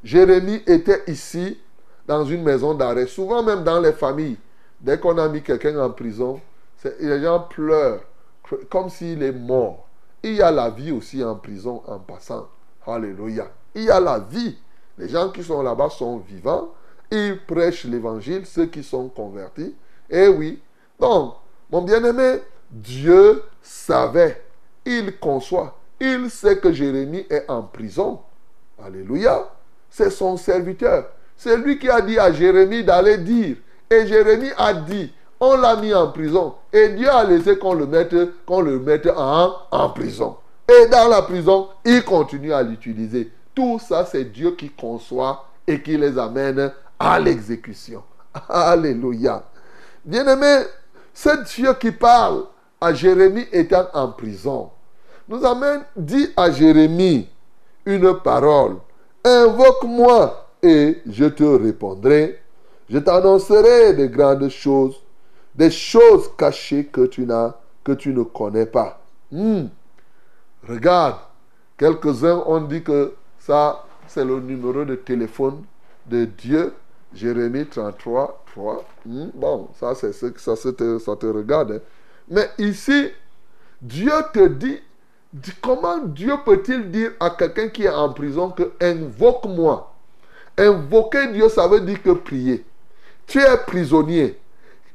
Jérémie 0.03 0.61
était 0.65 1.03
ici 1.07 1.59
dans 2.07 2.25
une 2.25 2.43
maison 2.43 2.73
d'arrêt, 2.73 3.07
souvent 3.07 3.43
même 3.43 3.63
dans 3.63 3.79
les 3.79 3.93
familles. 3.93 4.37
Dès 4.79 4.99
qu'on 4.99 5.17
a 5.17 5.29
mis 5.29 5.41
quelqu'un 5.43 5.77
en 5.79 5.91
prison, 5.91 6.41
les 6.99 7.21
gens 7.21 7.41
pleurent 7.41 8.01
comme 8.69 8.89
s'il 8.89 9.21
est 9.23 9.31
mort. 9.31 9.87
Il 10.23 10.33
y 10.33 10.41
a 10.41 10.51
la 10.51 10.69
vie 10.69 10.91
aussi 10.91 11.23
en 11.23 11.35
prison 11.35 11.81
en 11.87 11.99
passant. 11.99 12.47
Alléluia. 12.85 13.47
Il 13.75 13.83
y 13.83 13.89
a 13.89 13.99
la 13.99 14.19
vie. 14.19 14.57
Les 14.97 15.09
gens 15.09 15.29
qui 15.29 15.43
sont 15.43 15.61
là-bas 15.61 15.89
sont 15.89 16.17
vivants. 16.17 16.69
Ils 17.09 17.39
prêchent 17.45 17.85
l'évangile, 17.85 18.45
ceux 18.45 18.67
qui 18.67 18.83
sont 18.83 19.09
convertis. 19.09 19.75
Et 20.09 20.27
oui. 20.27 20.61
Donc, 20.99 21.35
mon 21.71 21.81
bien-aimé, 21.81 22.39
Dieu 22.69 23.43
savait. 23.61 24.43
Il 24.85 25.17
conçoit. 25.17 25.77
Il 25.99 26.29
sait 26.29 26.57
que 26.57 26.71
Jérémie 26.71 27.25
est 27.29 27.45
en 27.49 27.63
prison. 27.63 28.19
Alléluia. 28.83 29.49
C'est 29.89 30.09
son 30.09 30.37
serviteur. 30.37 31.09
C'est 31.35 31.57
lui 31.57 31.77
qui 31.77 31.89
a 31.89 32.01
dit 32.01 32.17
à 32.17 32.31
Jérémie 32.31 32.83
d'aller 32.83 33.17
dire. 33.17 33.57
Et 33.89 34.07
Jérémie 34.07 34.51
a 34.57 34.73
dit, 34.73 35.13
on 35.39 35.57
l'a 35.57 35.75
mis 35.75 35.93
en 35.93 36.11
prison. 36.11 36.55
Et 36.71 36.89
Dieu 36.89 37.09
a 37.09 37.23
laissé 37.23 37.57
qu'on 37.57 37.73
le 37.73 37.87
mette, 37.87 38.15
qu'on 38.45 38.61
le 38.61 38.79
mette 38.79 39.09
en 39.15 39.89
prison. 39.89 40.37
Et 40.69 40.87
dans 40.87 41.07
la 41.09 41.23
prison, 41.23 41.67
il 41.83 42.03
continue 42.03 42.53
à 42.53 42.63
l'utiliser. 42.63 43.31
Tout 43.53 43.79
ça, 43.79 44.05
c'est 44.05 44.25
Dieu 44.25 44.51
qui 44.51 44.69
conçoit 44.69 45.45
et 45.67 45.81
qui 45.81 45.97
les 45.97 46.17
amène 46.17 46.71
à 46.99 47.19
l'exécution. 47.19 48.03
Alléluia. 48.49 49.43
Bien-aimé, 50.05 50.63
c'est 51.13 51.43
Dieu 51.43 51.73
qui 51.73 51.91
parle 51.91 52.45
à 52.79 52.93
Jérémie 52.93 53.45
étant 53.51 53.87
en 53.93 54.09
prison. 54.09 54.71
Nous 55.27 55.45
amène, 55.45 55.83
dit 55.95 56.29
à 56.35 56.51
Jérémie 56.51 57.29
une 57.85 58.19
parole. 58.19 58.77
Invoque-moi 59.23 60.47
et 60.63 61.01
je 61.05 61.25
te 61.25 61.43
répondrai. 61.43 62.41
Je 62.89 62.97
t'annoncerai 62.97 63.93
de 63.93 64.07
grandes 64.07 64.49
choses, 64.49 64.95
des 65.55 65.71
choses 65.71 66.29
cachées 66.37 66.85
que 66.85 67.05
tu 67.05 67.25
n'as, 67.25 67.53
que 67.83 67.93
tu 67.93 68.13
ne 68.13 68.23
connais 68.23 68.65
pas. 68.65 69.01
Hmm. 69.31 69.67
Regarde, 70.67 71.17
quelques-uns 71.77 72.43
ont 72.45 72.61
dit 72.61 72.83
que 72.83 73.13
ça, 73.41 73.83
c'est 74.07 74.23
le 74.23 74.39
numéro 74.39 74.85
de 74.85 74.95
téléphone 74.95 75.63
de 76.05 76.25
Dieu. 76.25 76.73
Jérémie 77.13 77.65
33, 77.65 78.43
3. 78.53 78.85
Hmm? 79.05 79.29
Bon, 79.33 79.67
ça, 79.79 79.93
c'est 79.95 80.13
ce 80.13 80.27
ça, 80.37 80.55
ça 80.55 80.71
te 80.71 81.25
regarde. 81.25 81.71
Hein. 81.73 81.79
Mais 82.29 82.49
ici, 82.57 83.09
Dieu 83.81 84.11
te 84.33 84.47
dit 84.47 84.79
Comment 85.61 85.99
Dieu 85.99 86.33
peut-il 86.45 86.91
dire 86.91 87.11
à 87.19 87.29
quelqu'un 87.29 87.69
qui 87.69 87.83
est 87.83 87.89
en 87.89 88.11
prison 88.13 88.51
que 88.51 88.73
invoque-moi? 88.81 89.93
Invoquer 90.57 91.31
Dieu, 91.31 91.47
ça 91.49 91.67
veut 91.67 91.81
dire 91.81 92.01
que 92.03 92.11
prier. 92.11 92.65
Tu 93.27 93.39
es 93.39 93.57
prisonnier. 93.65 94.37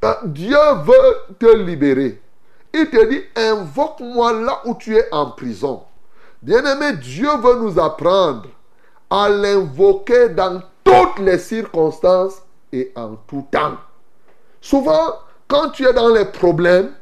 Euh, 0.05 0.15
Dieu 0.25 0.57
veut 0.85 1.35
te 1.39 1.57
libérer. 1.57 2.21
Il 2.75 2.91
te 2.91 3.09
dit, 3.09 3.23
invoque-moi 3.35 4.33
là 4.35 4.61
où 4.67 4.75
tu 4.75 4.95
es 4.95 5.07
en 5.11 5.31
prison. 5.31 5.83
Bien-aimé, 6.43 6.93
Dieu 6.95 7.31
veut 7.43 7.61
nous 7.61 7.79
apprendre 7.79 8.47
à 9.11 9.29
l'invoquer 9.29 10.29
dans 10.29 10.61
toutes 10.85 11.19
les 11.19 11.39
circonstances 11.39 12.43
et 12.73 12.93
en 12.97 13.17
tout 13.27 13.47
temps. 13.51 13.77
Souvent, 14.61 15.15
quand 15.49 15.71
tu 15.71 15.87
es 15.87 15.93
dans 15.93 16.09
les 16.09 16.25
problèmes, 16.25 16.93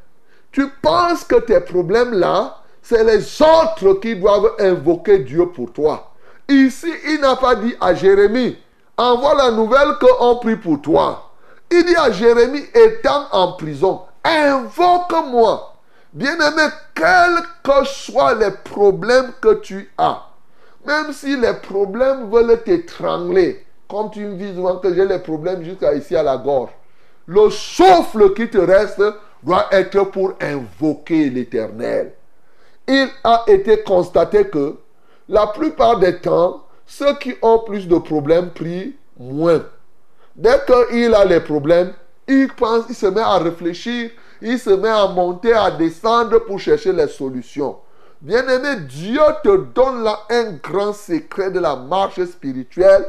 tu 0.53 0.69
penses 0.83 1.25
que 1.25 1.37
tes 1.37 1.61
problèmes 1.61 2.13
là, 2.13 2.59
c'est 2.83 3.03
les 3.03 3.43
autres 3.43 3.95
qui 4.01 4.17
doivent 4.17 4.53
invoquer 4.59 5.21
Dieu 5.21 5.47
pour 5.47 5.73
toi. 5.73 6.13
Ici, 6.49 6.93
il 7.07 7.21
n'a 7.21 7.37
pas 7.37 7.55
dit 7.55 7.75
à 7.81 7.95
Jérémie, 7.95 8.57
envoie 8.97 9.35
la 9.35 9.51
nouvelle 9.51 9.95
qu'on 9.99 10.37
prie 10.37 10.57
pour 10.57 10.81
toi. 10.83 11.31
Il 11.71 11.85
dit 11.85 11.97
à 11.97 12.13
Jérémie, 12.13 12.65
étant 12.75 13.27
en 13.33 13.53
prison, 13.55 14.03
invoque-moi. 14.23 15.74
Bien-aimé, 16.15 16.63
quels 16.95 17.43
que 17.65 17.85
soient 17.85 18.37
les 18.37 18.53
problèmes 18.53 19.33
que 19.41 19.55
tu 19.55 19.91
as, 19.99 20.23
même 20.87 21.13
si 21.13 21.37
les 21.37 21.55
problèmes 21.55 22.31
veulent 22.31 22.63
t'étrangler, 22.63 23.67
comme 23.89 24.13
tu 24.13 24.21
me 24.21 24.37
dis 24.37 24.55
souvent 24.55 24.77
que 24.77 24.95
j'ai 24.95 25.07
les 25.07 25.19
problèmes 25.19 25.65
jusqu'à 25.65 25.93
ici 25.93 26.15
à 26.15 26.23
la 26.23 26.37
gorge, 26.37 26.71
le 27.27 27.51
souffle 27.51 28.33
qui 28.35 28.49
te 28.49 28.59
reste 28.59 29.03
doit 29.43 29.67
être 29.73 30.05
pour 30.05 30.35
invoquer 30.41 31.31
l'éternel. 31.31 32.13
Il 32.87 33.09
a 33.25 33.43
été 33.49 33.83
constaté 33.83 34.47
que 34.47 34.77
la 35.29 35.49
plupart 35.49 35.99
des 35.99 36.21
temps, 36.21 36.63
ceux 36.87 37.17
qui 37.19 37.35
ont 37.43 37.59
plus 37.59 37.89
de 37.89 37.99
problèmes 37.99 38.51
prient 38.51 38.95
moins. 39.19 39.65
Dès 40.37 40.61
qu'il 40.65 41.13
a 41.13 41.25
les 41.25 41.41
problèmes, 41.41 41.93
il 42.29 42.49
pense, 42.55 42.85
il 42.89 42.95
se 42.95 43.07
met 43.07 43.21
à 43.21 43.39
réfléchir, 43.39 44.11
il 44.47 44.59
se 44.59 44.71
met 44.71 44.91
à 44.91 45.07
monter, 45.07 45.55
à 45.55 45.71
descendre 45.71 46.39
pour 46.41 46.61
chercher 46.61 46.93
les 46.93 47.09
solutions. 47.09 47.79
Bien-aimé, 48.21 48.77
Dieu 48.89 49.23
te 49.43 49.57
donne 49.57 50.03
là 50.03 50.21
un 50.29 50.53
grand 50.63 50.93
secret 50.93 51.51
de 51.51 51.59
la 51.59 51.77
marche 51.77 52.23
spirituelle, 52.25 53.07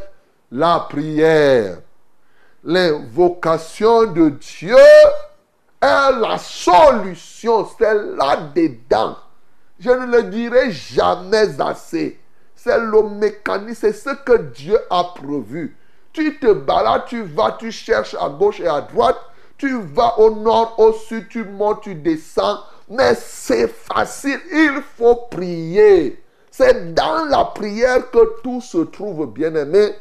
la 0.49 0.87
prière. 0.89 1.79
L'invocation 2.63 4.05
de 4.05 4.29
Dieu 4.29 4.77
est 5.81 6.11
la 6.19 6.37
solution, 6.37 7.67
c'est 7.77 7.93
là-dedans. 7.93 9.17
Je 9.79 9.89
ne 9.89 10.05
le 10.05 10.23
dirai 10.23 10.71
jamais 10.71 11.61
assez. 11.61 12.17
C'est 12.55 12.79
le 12.79 13.03
mécanisme, 13.09 13.73
c'est 13.81 13.93
ce 13.93 14.09
que 14.23 14.37
Dieu 14.37 14.79
a 14.89 15.03
prévu. 15.15 15.77
Tu 16.13 16.39
te 16.39 16.53
balades, 16.53 17.03
tu 17.07 17.23
vas, 17.23 17.57
tu 17.59 17.71
cherches 17.71 18.15
à 18.19 18.29
gauche 18.29 18.61
et 18.61 18.67
à 18.67 18.79
droite, 18.79 19.19
tu 19.57 19.81
vas 19.81 20.19
au 20.19 20.31
nord, 20.31 20.75
au 20.77 20.93
sud, 20.93 21.27
tu 21.29 21.43
montes, 21.43 21.81
tu 21.81 21.95
descends. 21.95 22.59
Mais 22.89 23.15
c'est 23.15 23.67
facile, 23.67 24.39
il 24.51 24.81
faut 24.97 25.15
prier. 25.31 26.21
C'est 26.51 26.93
dans 26.93 27.25
la 27.25 27.45
prière 27.45 28.09
que 28.11 28.41
tout 28.41 28.61
se 28.61 28.77
trouve, 28.77 29.31
bien-aimé. 29.31 29.93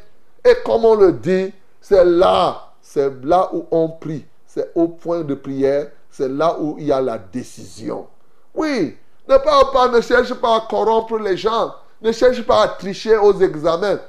Et 0.43 0.55
comme 0.63 0.85
on 0.85 0.95
le 0.95 1.11
dit, 1.11 1.51
c'est 1.81 2.05
là, 2.05 2.73
c'est 2.81 3.23
là 3.23 3.49
où 3.53 3.65
on 3.71 3.89
prie. 3.89 4.25
C'est 4.45 4.71
au 4.75 4.87
point 4.87 5.21
de 5.21 5.33
prière, 5.33 5.87
c'est 6.09 6.29
là 6.29 6.55
où 6.59 6.75
il 6.77 6.85
y 6.85 6.91
a 6.91 7.01
la 7.01 7.17
décision. 7.17 8.07
Oui, 8.53 8.95
ne 9.27 9.37
pas, 9.37 9.87
ne 9.89 10.01
cherche 10.01 10.33
pas 10.35 10.57
à 10.57 10.67
corrompre 10.69 11.17
les 11.17 11.35
gens. 11.35 11.73
Ne 12.01 12.11
cherche 12.11 12.41
pas 12.43 12.63
à 12.63 12.67
tricher 12.69 13.17
aux 13.17 13.37
examens. 13.41 13.99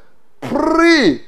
Prie. 0.40 1.22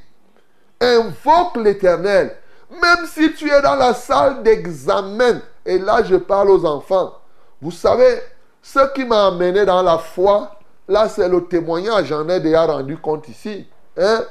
Invoque 0.80 1.56
l'éternel. 1.56 2.36
Même 2.70 3.06
si 3.06 3.32
tu 3.34 3.50
es 3.50 3.62
dans 3.62 3.76
la 3.76 3.94
salle 3.94 4.42
d'examen, 4.42 5.40
et 5.64 5.78
là 5.78 6.02
je 6.02 6.16
parle 6.16 6.50
aux 6.50 6.64
enfants, 6.64 7.14
vous 7.60 7.70
savez, 7.70 8.20
ce 8.62 8.92
qui 8.92 9.04
m'a 9.04 9.28
amené 9.28 9.64
dans 9.64 9.82
la 9.82 9.98
foi, 9.98 10.58
là 10.86 11.08
c'est 11.08 11.28
le 11.28 11.44
témoignage, 11.44 12.06
j'en 12.06 12.28
ai 12.28 12.40
déjà 12.40 12.66
rendu 12.66 12.96
compte 12.98 13.28
ici. 13.28 13.66
Hein? 13.96 14.24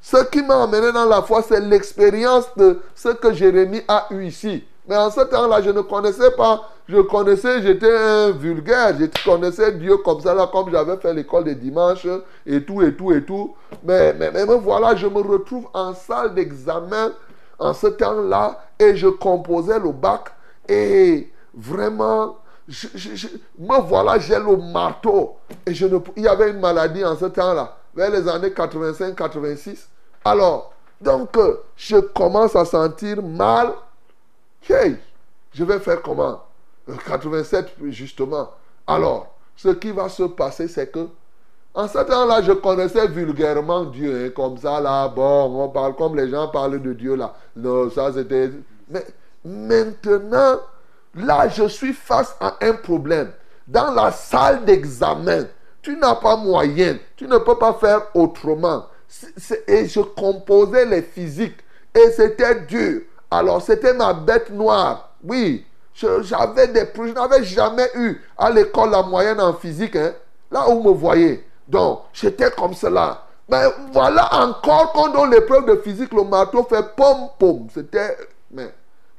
Ce 0.00 0.24
qui 0.24 0.42
m'a 0.42 0.62
amené 0.62 0.92
dans 0.92 1.06
la 1.06 1.22
foi, 1.22 1.42
c'est 1.42 1.60
l'expérience 1.60 2.46
de 2.56 2.80
ce 2.94 3.08
que 3.08 3.32
Jérémie 3.32 3.82
a 3.88 4.06
eu 4.10 4.24
ici. 4.24 4.64
Mais 4.88 4.96
en 4.96 5.10
ce 5.10 5.20
temps-là, 5.20 5.62
je 5.62 5.70
ne 5.70 5.80
connaissais 5.80 6.30
pas. 6.30 6.70
Je 6.88 6.98
connaissais, 7.00 7.60
j'étais 7.60 7.92
un 7.92 8.30
vulgaire. 8.30 8.94
Je 8.98 9.06
connaissais 9.24 9.72
Dieu 9.72 9.96
comme 9.96 10.20
ça, 10.20 10.32
là, 10.32 10.48
comme 10.52 10.70
j'avais 10.70 10.96
fait 10.98 11.12
l'école 11.12 11.44
des 11.44 11.56
dimanches 11.56 12.06
et 12.46 12.62
tout, 12.62 12.82
et 12.82 12.94
tout, 12.94 13.12
et 13.12 13.24
tout. 13.24 13.56
Mais, 13.82 14.14
mais, 14.14 14.30
mais 14.30 14.44
voilà, 14.44 14.94
je 14.94 15.08
me 15.08 15.20
retrouve 15.20 15.66
en 15.74 15.92
salle 15.92 16.34
d'examen 16.34 17.10
en 17.58 17.72
ce 17.72 17.86
temps-là 17.88 18.60
et 18.78 18.96
je 18.96 19.08
composais 19.08 19.78
le 19.78 19.92
bac. 19.92 20.32
Et 20.68 21.32
vraiment, 21.54 22.38
je, 22.68 22.88
me 23.58 23.80
voilà, 23.80 24.18
j'ai 24.18 24.38
le 24.38 24.56
marteau. 24.56 25.36
Et 25.64 25.74
je 25.74 25.86
ne, 25.86 25.98
il 26.16 26.24
y 26.24 26.28
avait 26.28 26.50
une 26.50 26.60
maladie 26.60 27.04
en 27.04 27.16
ce 27.16 27.26
temps-là, 27.26 27.76
vers 27.94 28.10
les 28.10 28.28
années 28.28 28.50
85-86. 28.50 29.86
Alors, 30.24 30.72
donc, 31.00 31.36
je 31.76 31.96
commence 31.96 32.56
à 32.56 32.64
sentir 32.64 33.22
mal 33.22 33.72
Hey, 34.68 34.96
je 35.52 35.62
vais 35.62 35.78
faire 35.78 36.02
comment? 36.02 36.42
87 37.06 37.74
justement. 37.84 38.50
Alors, 38.86 39.32
ce 39.56 39.68
qui 39.68 39.92
va 39.92 40.08
se 40.08 40.24
passer, 40.24 40.66
c'est 40.66 40.90
que 40.90 41.08
en 41.76 41.86
ce 41.86 41.98
temps-là, 41.98 42.40
je 42.40 42.52
connaissais 42.52 43.06
vulgairement 43.06 43.84
Dieu, 43.84 44.26
hein, 44.26 44.30
comme 44.34 44.56
ça, 44.56 44.80
là, 44.80 45.08
bon, 45.08 45.62
on 45.62 45.68
parle 45.68 45.94
comme 45.94 46.16
les 46.16 46.30
gens 46.30 46.48
parlent 46.48 46.80
de 46.80 46.94
Dieu, 46.94 47.16
là. 47.16 47.34
Non, 47.54 47.90
ça 47.90 48.10
c'était... 48.14 48.50
Mais 48.88 49.04
maintenant, 49.44 50.60
là, 51.14 51.48
je 51.48 51.68
suis 51.68 51.92
face 51.92 52.34
à 52.40 52.56
un 52.62 52.72
problème. 52.72 53.30
Dans 53.68 53.92
la 53.92 54.10
salle 54.10 54.64
d'examen, 54.64 55.44
tu 55.82 55.98
n'as 55.98 56.14
pas 56.14 56.36
moyen, 56.36 56.96
tu 57.14 57.26
ne 57.26 57.36
peux 57.36 57.58
pas 57.58 57.74
faire 57.74 58.06
autrement. 58.14 58.86
et 59.68 59.86
je 59.86 60.00
composais 60.00 60.86
les 60.86 61.02
physiques, 61.02 61.62
et 61.94 62.10
c'était 62.10 62.60
dur. 62.62 63.02
Alors, 63.30 63.60
c'était 63.60 63.92
ma 63.92 64.14
bête 64.14 64.50
noire. 64.50 65.10
Oui, 65.22 65.66
j'avais 65.94 66.68
des 66.68 66.86
je 66.96 67.12
n'avais 67.12 67.44
jamais 67.44 67.90
eu 67.96 68.18
à 68.38 68.50
l'école 68.50 68.92
la 68.92 69.02
moyenne 69.02 69.40
en 69.40 69.52
physique. 69.52 69.96
Hein. 69.96 70.14
Là 70.50 70.70
où 70.70 70.82
vous 70.82 70.90
me 70.90 70.94
voyez. 70.94 71.44
Donc, 71.68 72.02
j'étais 72.12 72.50
comme 72.50 72.74
cela. 72.74 73.22
Mais 73.48 73.64
voilà 73.92 74.28
encore 74.42 74.92
quand 74.92 75.08
dans 75.12 75.26
l'épreuve 75.26 75.66
de 75.66 75.76
physique, 75.76 76.12
le 76.12 76.24
marteau 76.24 76.64
fait 76.64 76.84
pom 76.96 77.28
pom. 77.38 77.68
C'était. 77.72 78.16
Mais 78.50 78.72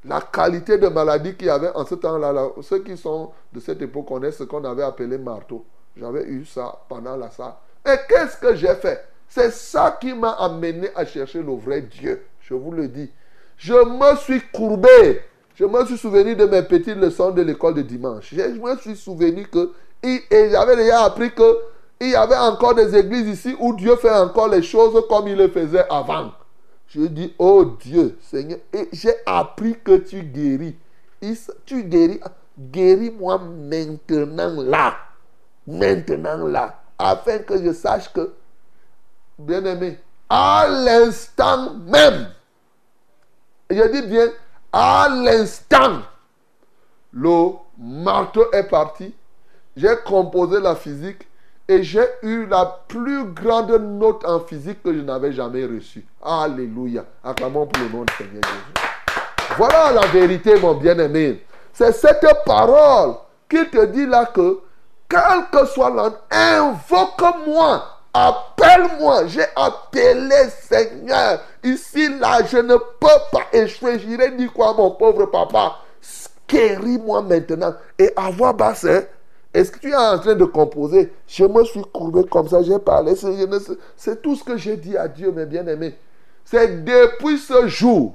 la 0.04 0.22
qualité 0.22 0.78
de 0.78 0.88
maladie 0.88 1.36
qu'il 1.36 1.48
y 1.48 1.50
avait 1.50 1.72
en 1.74 1.86
ce 1.86 1.96
temps-là, 1.96 2.34
ceux 2.62 2.80
qui 2.80 2.98
sont 2.98 3.32
de 3.54 3.60
cette 3.60 3.82
époque 3.82 4.08
connaissent 4.08 4.38
ce 4.38 4.44
qu'on 4.44 4.64
avait 4.64 4.84
appelé 4.84 5.18
marteau. 5.18 5.66
J'avais 5.96 6.24
eu 6.26 6.46
ça 6.46 6.80
pendant 6.88 7.16
la 7.16 7.32
salle. 7.32 7.54
Et 7.86 7.96
qu'est-ce 8.08 8.38
que 8.38 8.56
j'ai 8.56 8.76
fait? 8.76 9.04
C'est 9.28 9.52
ça 9.52 9.98
qui 10.00 10.14
m'a 10.14 10.32
amené 10.32 10.90
à 10.96 11.06
chercher 11.06 11.42
le 11.42 11.54
vrai 11.56 11.82
Dieu. 11.82 12.26
Je 12.42 12.54
vous 12.54 12.72
le 12.72 12.88
dis. 12.88 13.12
Je 13.58 13.74
me 13.74 14.16
suis 14.18 14.42
courbé. 14.54 15.22
Je 15.56 15.66
me 15.66 15.86
suis 15.86 15.98
souvenu 15.98 16.36
de 16.36 16.46
mes 16.46 16.62
petites 16.62 16.98
leçons 16.98 17.32
de 17.32 17.42
l'école 17.42 17.74
de 17.74 17.82
dimanche. 17.82 18.30
Je 18.32 18.44
me 18.44 18.78
suis 18.78 18.96
souvenu 18.96 19.48
que, 19.48 19.72
et 20.04 20.22
j'avais 20.52 20.76
déjà 20.76 21.02
appris 21.04 21.34
que 21.34 21.58
il 22.00 22.10
y 22.10 22.16
avait 22.16 22.38
encore 22.38 22.76
des 22.76 22.96
églises 22.96 23.28
ici 23.28 23.56
où 23.60 23.74
Dieu 23.76 23.96
fait 23.96 24.12
encore 24.12 24.50
les 24.50 24.62
choses 24.62 25.04
comme 25.10 25.28
il 25.28 25.36
le 25.36 25.48
faisait 25.48 25.86
avant. 25.90 26.32
Je 26.88 27.02
dis, 27.02 27.34
oh 27.38 27.66
Dieu, 27.82 28.18
Seigneur, 28.22 28.60
j'ai 28.94 29.14
appris 29.26 29.78
que 29.84 29.98
tu 29.98 30.22
guéris. 30.22 30.76
Tu 31.66 31.84
guéris, 31.84 32.20
guéris-moi 32.58 33.40
maintenant 33.40 34.62
là. 34.62 34.96
Maintenant 35.66 36.48
là. 36.48 36.80
Afin 36.98 37.40
que 37.40 37.62
je 37.62 37.74
sache 37.74 38.12
que, 38.14 38.34
bien 39.38 39.66
aimé, 39.66 40.00
à 40.30 40.68
l'instant 40.70 41.74
même, 41.74 42.30
je 43.70 43.84
dis 43.92 44.08
bien, 44.08 44.28
à 44.72 45.10
l'instant, 45.10 46.02
le 47.12 47.52
marteau 47.78 48.52
est 48.52 48.64
parti. 48.64 49.14
J'ai 49.76 49.96
composé 50.06 50.60
la 50.60 50.76
physique 50.76 51.27
et 51.68 51.84
j'ai 51.84 52.06
eu 52.24 52.46
la 52.46 52.80
plus 52.88 53.26
grande 53.26 53.72
note 53.72 54.24
en 54.26 54.40
physique 54.40 54.82
que 54.84 54.94
je 54.94 55.02
n'avais 55.02 55.34
jamais 55.34 55.66
reçue. 55.66 56.06
Alléluia. 56.24 57.04
Acclamons 57.24 57.66
pour 57.66 57.84
le 57.84 57.90
nom 57.90 58.06
du 58.06 58.14
Seigneur 58.18 58.42
Jésus. 58.44 58.88
Voilà 59.58 59.92
la 59.92 60.08
vérité, 60.08 60.60
mon 60.60 60.76
bien-aimé. 60.76 61.44
C'est 61.74 61.92
cette 61.92 62.26
parole 62.46 63.16
qui 63.50 63.70
te 63.70 63.86
dit 63.86 64.06
là 64.06 64.26
que, 64.26 64.60
quel 65.10 65.46
que 65.52 65.66
soit 65.68 65.90
l'homme, 65.90 66.16
invoque-moi 66.32 67.84
Appelle-moi. 68.14 69.28
J'ai 69.28 69.46
appelé 69.56 70.50
Seigneur. 70.62 71.40
Ici, 71.64 72.10
là, 72.18 72.40
je 72.46 72.58
ne 72.58 72.76
peux 72.76 73.22
pas 73.32 73.46
échouer. 73.54 74.00
J'irai 74.00 74.32
dire 74.32 74.52
quoi, 74.54 74.74
mon 74.74 74.92
pauvre 74.92 75.26
papa? 75.28 75.76
Guéris-moi 76.50 77.22
maintenant. 77.22 77.76
Et 78.00 78.12
à 78.16 78.32
voix 78.32 78.54
basse, 78.54 78.86
hein, 78.86 79.04
est-ce 79.58 79.72
que 79.72 79.80
tu 79.80 79.90
es 79.90 79.96
en 79.96 80.20
train 80.20 80.36
de 80.36 80.46
composer? 80.46 81.12
Je 81.26 81.44
me 81.44 81.64
suis 81.64 81.82
courbé 81.92 82.24
comme 82.30 82.48
ça, 82.48 82.62
j'ai 82.62 82.78
parlé. 82.78 83.14
C'est 83.96 84.22
tout 84.22 84.36
ce 84.36 84.44
que 84.44 84.56
j'ai 84.56 84.78
dit 84.78 84.96
à 84.96 85.08
Dieu, 85.08 85.32
mes 85.32 85.48
bien-aimés. 85.48 85.96
C'est 86.46 86.86
depuis 86.86 87.40
ce 87.40 87.68
jour, 87.68 88.14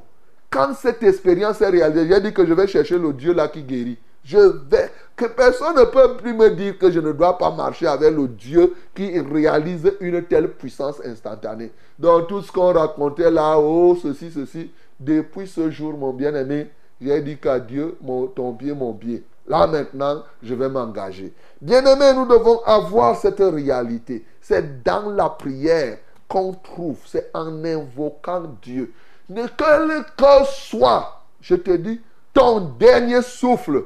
quand 0.49 0.73
cette 0.75 1.03
expérience 1.03 1.61
est 1.61 1.69
réalisée, 1.69 2.07
j'ai 2.07 2.21
dit 2.21 2.33
que 2.33 2.47
je 2.47 2.55
vais 2.55 2.69
chercher 2.69 2.97
le 2.97 3.13
Dieu 3.13 3.35
là 3.35 3.49
qui 3.49 3.65
guérit. 3.65 3.99
Je 4.23 4.39
vais. 4.39 4.89
Que 5.17 5.25
personne 5.25 5.75
ne 5.75 5.83
peut 5.83 6.17
plus 6.17 6.33
me 6.33 6.51
dire 6.51 6.79
que 6.79 6.93
je 6.93 7.01
ne 7.01 7.11
dois 7.11 7.37
pas 7.37 7.51
marcher 7.51 7.89
avec 7.89 8.15
le 8.15 8.29
Dieu 8.29 8.75
qui 8.95 9.19
réalise 9.19 9.93
une 10.01 10.23
telle 10.23 10.49
puissance 10.49 11.03
instantanée. 11.05 11.73
Dans 11.99 12.23
tout 12.23 12.41
ce 12.41 12.53
qu'on 12.53 12.73
racontait 12.73 13.33
là, 13.33 13.59
oh, 13.59 13.99
ceci, 14.01 14.31
ceci, 14.31 14.71
depuis 15.01 15.49
ce 15.49 15.73
jour, 15.73 15.99
mon 15.99 16.13
bien-aimé, 16.13 16.71
j'ai 17.01 17.21
dit 17.21 17.37
qu'à 17.37 17.59
Dieu, 17.59 17.97
mon, 18.01 18.29
ton 18.29 18.53
pied, 18.53 18.73
mon 18.73 18.93
pied. 18.93 19.25
Là 19.47 19.67
maintenant, 19.67 20.23
je 20.43 20.55
vais 20.55 20.69
m'engager. 20.69 21.33
Bien-aimés, 21.61 22.13
nous 22.15 22.27
devons 22.27 22.63
avoir 22.65 23.17
cette 23.17 23.41
réalité. 23.41 24.25
C'est 24.41 24.83
dans 24.83 25.11
la 25.11 25.29
prière 25.29 25.99
qu'on 26.29 26.53
trouve, 26.53 26.99
c'est 27.07 27.31
en 27.35 27.65
invoquant 27.65 28.45
Dieu. 28.63 28.93
Ne 29.29 29.47
quel 29.57 30.05
que 30.17 30.45
soit, 30.47 31.23
je 31.41 31.55
te 31.57 31.73
dis, 31.73 32.01
ton 32.33 32.61
dernier 32.79 33.23
souffle, 33.23 33.85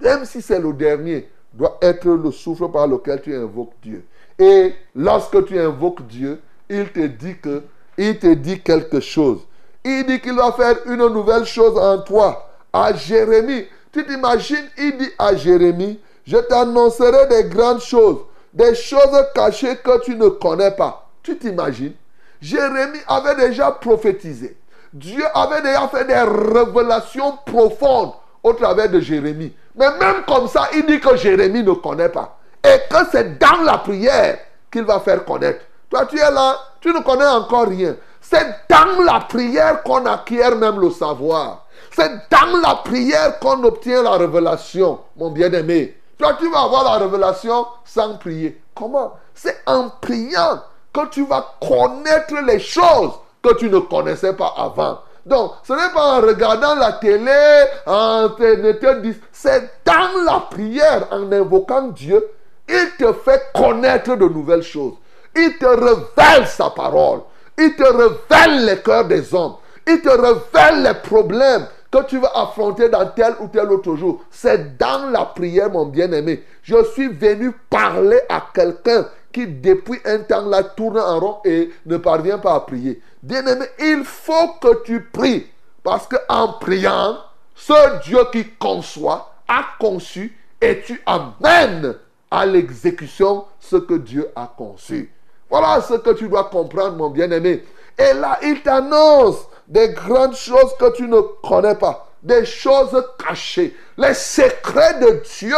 même 0.00 0.24
si 0.24 0.42
c'est 0.42 0.60
le 0.60 0.72
dernier, 0.72 1.28
doit 1.52 1.78
être 1.80 2.08
le 2.08 2.30
souffle 2.30 2.68
par 2.70 2.86
lequel 2.86 3.20
tu 3.22 3.34
invoques 3.34 3.74
Dieu. 3.82 4.04
Et 4.38 4.74
lorsque 4.94 5.44
tu 5.46 5.58
invoques 5.58 6.06
Dieu, 6.06 6.40
il 6.68 6.90
te 6.92 7.06
dit 7.06 7.36
que, 7.38 7.62
il 7.96 8.18
te 8.18 8.32
dit 8.34 8.60
quelque 8.60 9.00
chose. 9.00 9.40
Il 9.84 10.04
dit 10.06 10.20
qu'il 10.20 10.34
va 10.34 10.52
faire 10.52 10.76
une 10.86 11.06
nouvelle 11.08 11.44
chose 11.44 11.78
en 11.78 11.98
toi. 12.02 12.50
À 12.72 12.92
Jérémie, 12.94 13.64
tu 13.98 14.06
t'imagines, 14.06 14.68
il 14.76 14.96
dit 14.96 15.10
à 15.18 15.34
Jérémie, 15.34 15.98
je 16.26 16.36
t'annoncerai 16.36 17.26
des 17.26 17.48
grandes 17.48 17.80
choses, 17.80 18.18
des 18.52 18.74
choses 18.74 19.24
cachées 19.34 19.76
que 19.76 20.00
tu 20.04 20.14
ne 20.14 20.28
connais 20.28 20.70
pas. 20.70 21.08
Tu 21.22 21.36
t'imagines? 21.36 21.94
Jérémie 22.40 23.00
avait 23.08 23.34
déjà 23.34 23.72
prophétisé. 23.72 24.56
Dieu 24.92 25.24
avait 25.34 25.62
déjà 25.62 25.88
fait 25.88 26.04
des 26.04 26.14
révélations 26.14 27.38
profondes 27.44 28.12
au 28.42 28.52
travers 28.52 28.88
de 28.88 29.00
Jérémie. 29.00 29.52
Mais 29.74 29.90
même 29.98 30.22
comme 30.26 30.46
ça, 30.48 30.68
il 30.74 30.86
dit 30.86 31.00
que 31.00 31.16
Jérémie 31.16 31.62
ne 31.62 31.72
connaît 31.72 32.08
pas. 32.08 32.38
Et 32.64 32.78
que 32.88 32.98
c'est 33.10 33.38
dans 33.38 33.62
la 33.64 33.78
prière 33.78 34.38
qu'il 34.70 34.84
va 34.84 35.00
faire 35.00 35.24
connaître. 35.24 35.64
Toi, 35.90 36.06
tu 36.06 36.18
es 36.18 36.30
là, 36.30 36.56
tu 36.80 36.92
ne 36.92 37.00
connais 37.00 37.26
encore 37.26 37.66
rien. 37.66 37.96
C'est 38.20 38.46
dans 38.68 39.02
la 39.02 39.20
prière 39.20 39.82
qu'on 39.82 40.04
acquiert 40.06 40.54
même 40.56 40.78
le 40.78 40.90
savoir. 40.90 41.66
C'est 41.98 42.12
dans 42.30 42.60
la 42.60 42.76
prière 42.76 43.40
qu'on 43.40 43.64
obtient 43.64 44.04
la 44.04 44.12
révélation, 44.12 45.00
mon 45.16 45.30
bien-aimé. 45.30 45.96
Toi, 46.16 46.36
tu 46.38 46.48
vas 46.48 46.60
avoir 46.60 46.84
la 46.84 47.04
révélation 47.04 47.66
sans 47.84 48.16
prier. 48.18 48.62
Comment? 48.72 49.14
C'est 49.34 49.56
en 49.66 49.88
priant 50.00 50.62
que 50.92 51.08
tu 51.08 51.26
vas 51.26 51.56
connaître 51.60 52.36
les 52.46 52.60
choses 52.60 53.14
que 53.42 53.52
tu 53.54 53.68
ne 53.68 53.80
connaissais 53.80 54.32
pas 54.32 54.54
avant. 54.56 55.00
Donc, 55.26 55.54
ce 55.64 55.72
n'est 55.72 55.92
pas 55.92 56.18
en 56.18 56.20
regardant 56.20 56.76
la 56.76 56.92
télé, 56.92 57.64
en 57.84 58.28
te 58.28 59.16
c'est 59.32 59.68
dans 59.84 60.24
la 60.24 60.46
prière, 60.48 61.08
en 61.10 61.32
invoquant 61.32 61.88
Dieu, 61.88 62.24
il 62.68 62.90
te 62.96 63.12
fait 63.12 63.50
connaître 63.52 64.14
de 64.14 64.28
nouvelles 64.28 64.62
choses. 64.62 64.94
Il 65.34 65.58
te 65.58 65.66
révèle 65.66 66.46
sa 66.46 66.70
parole. 66.70 67.22
Il 67.58 67.74
te 67.74 67.82
révèle 67.82 68.66
les 68.66 68.78
cœurs 68.82 69.06
des 69.06 69.34
hommes. 69.34 69.56
Il 69.84 70.00
te 70.00 70.10
révèle 70.10 70.82
les 70.84 70.94
problèmes 70.94 71.66
que 71.90 72.04
tu 72.06 72.18
vas 72.18 72.32
affronter 72.34 72.88
dans 72.88 73.06
tel 73.06 73.34
ou 73.40 73.48
tel 73.48 73.70
autre 73.70 73.96
jour. 73.96 74.22
C'est 74.30 74.76
dans 74.76 75.10
la 75.10 75.24
prière, 75.24 75.70
mon 75.70 75.86
bien-aimé. 75.86 76.44
Je 76.62 76.84
suis 76.92 77.08
venu 77.08 77.52
parler 77.70 78.20
à 78.28 78.46
quelqu'un 78.52 79.06
qui 79.32 79.46
depuis 79.46 80.00
un 80.04 80.18
temps 80.18 80.46
là 80.46 80.62
tourne 80.62 80.98
en 80.98 81.18
rond 81.18 81.36
et 81.44 81.70
ne 81.86 81.96
parvient 81.96 82.38
pas 82.38 82.54
à 82.54 82.60
prier. 82.60 83.00
Bien-aimé, 83.22 83.66
il 83.78 84.04
faut 84.04 84.54
que 84.60 84.82
tu 84.84 85.02
pries. 85.02 85.46
Parce 85.82 86.06
qu'en 86.06 86.54
priant, 86.54 87.18
ce 87.54 88.02
Dieu 88.04 88.20
qui 88.32 88.46
conçoit 88.58 89.34
a 89.46 89.64
conçu 89.78 90.36
et 90.60 90.80
tu 90.80 91.00
amènes 91.06 91.94
à 92.30 92.44
l'exécution 92.44 93.46
ce 93.60 93.76
que 93.76 93.94
Dieu 93.94 94.28
a 94.36 94.52
conçu. 94.56 95.12
Voilà 95.48 95.80
ce 95.80 95.94
que 95.94 96.10
tu 96.10 96.28
dois 96.28 96.44
comprendre, 96.44 96.96
mon 96.96 97.08
bien-aimé. 97.08 97.64
Et 97.98 98.12
là, 98.14 98.38
il 98.42 98.62
t'annonce 98.62 99.48
des 99.68 99.90
grandes 99.90 100.34
choses 100.34 100.74
que 100.78 100.96
tu 100.96 101.06
ne 101.06 101.20
connais 101.46 101.74
pas, 101.74 102.08
des 102.22 102.44
choses 102.44 103.04
cachées. 103.18 103.76
Les 103.96 104.14
secrets 104.14 104.98
de 104.98 105.22
Dieu, 105.38 105.56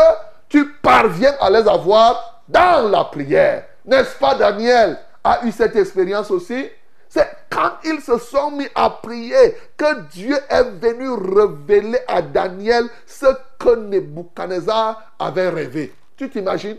tu 0.49 0.73
parviens 0.83 1.35
à 1.40 1.49
les 1.49 1.66
avoir 1.68 2.42
dans 2.49 2.90
la 2.90 3.05
prière. 3.05 3.64
N'est-ce 3.87 4.16
pas, 4.16 4.35
Daniel 4.35 4.99
a 5.23 5.46
eu 5.46 5.53
cette 5.53 5.77
expérience 5.77 6.31
aussi? 6.31 6.68
C'est 7.09 7.29
quand 7.51 7.73
ils 7.85 8.01
se 8.01 8.18
sont 8.18 8.53
mis 8.53 8.68
à 8.75 8.90
prier 8.90 9.57
que 9.77 10.03
Dieu 10.11 10.37
est 10.49 10.70
venu 10.81 11.09
révéler 11.11 11.99
à 12.07 12.23
Daniel 12.23 12.85
ce 13.07 13.27
que 13.59 13.75
Nebuchadnezzar 13.77 15.14
avait 15.18 15.49
rêvé. 15.49 15.92
Tu 16.16 16.31
t'imagines? 16.31 16.77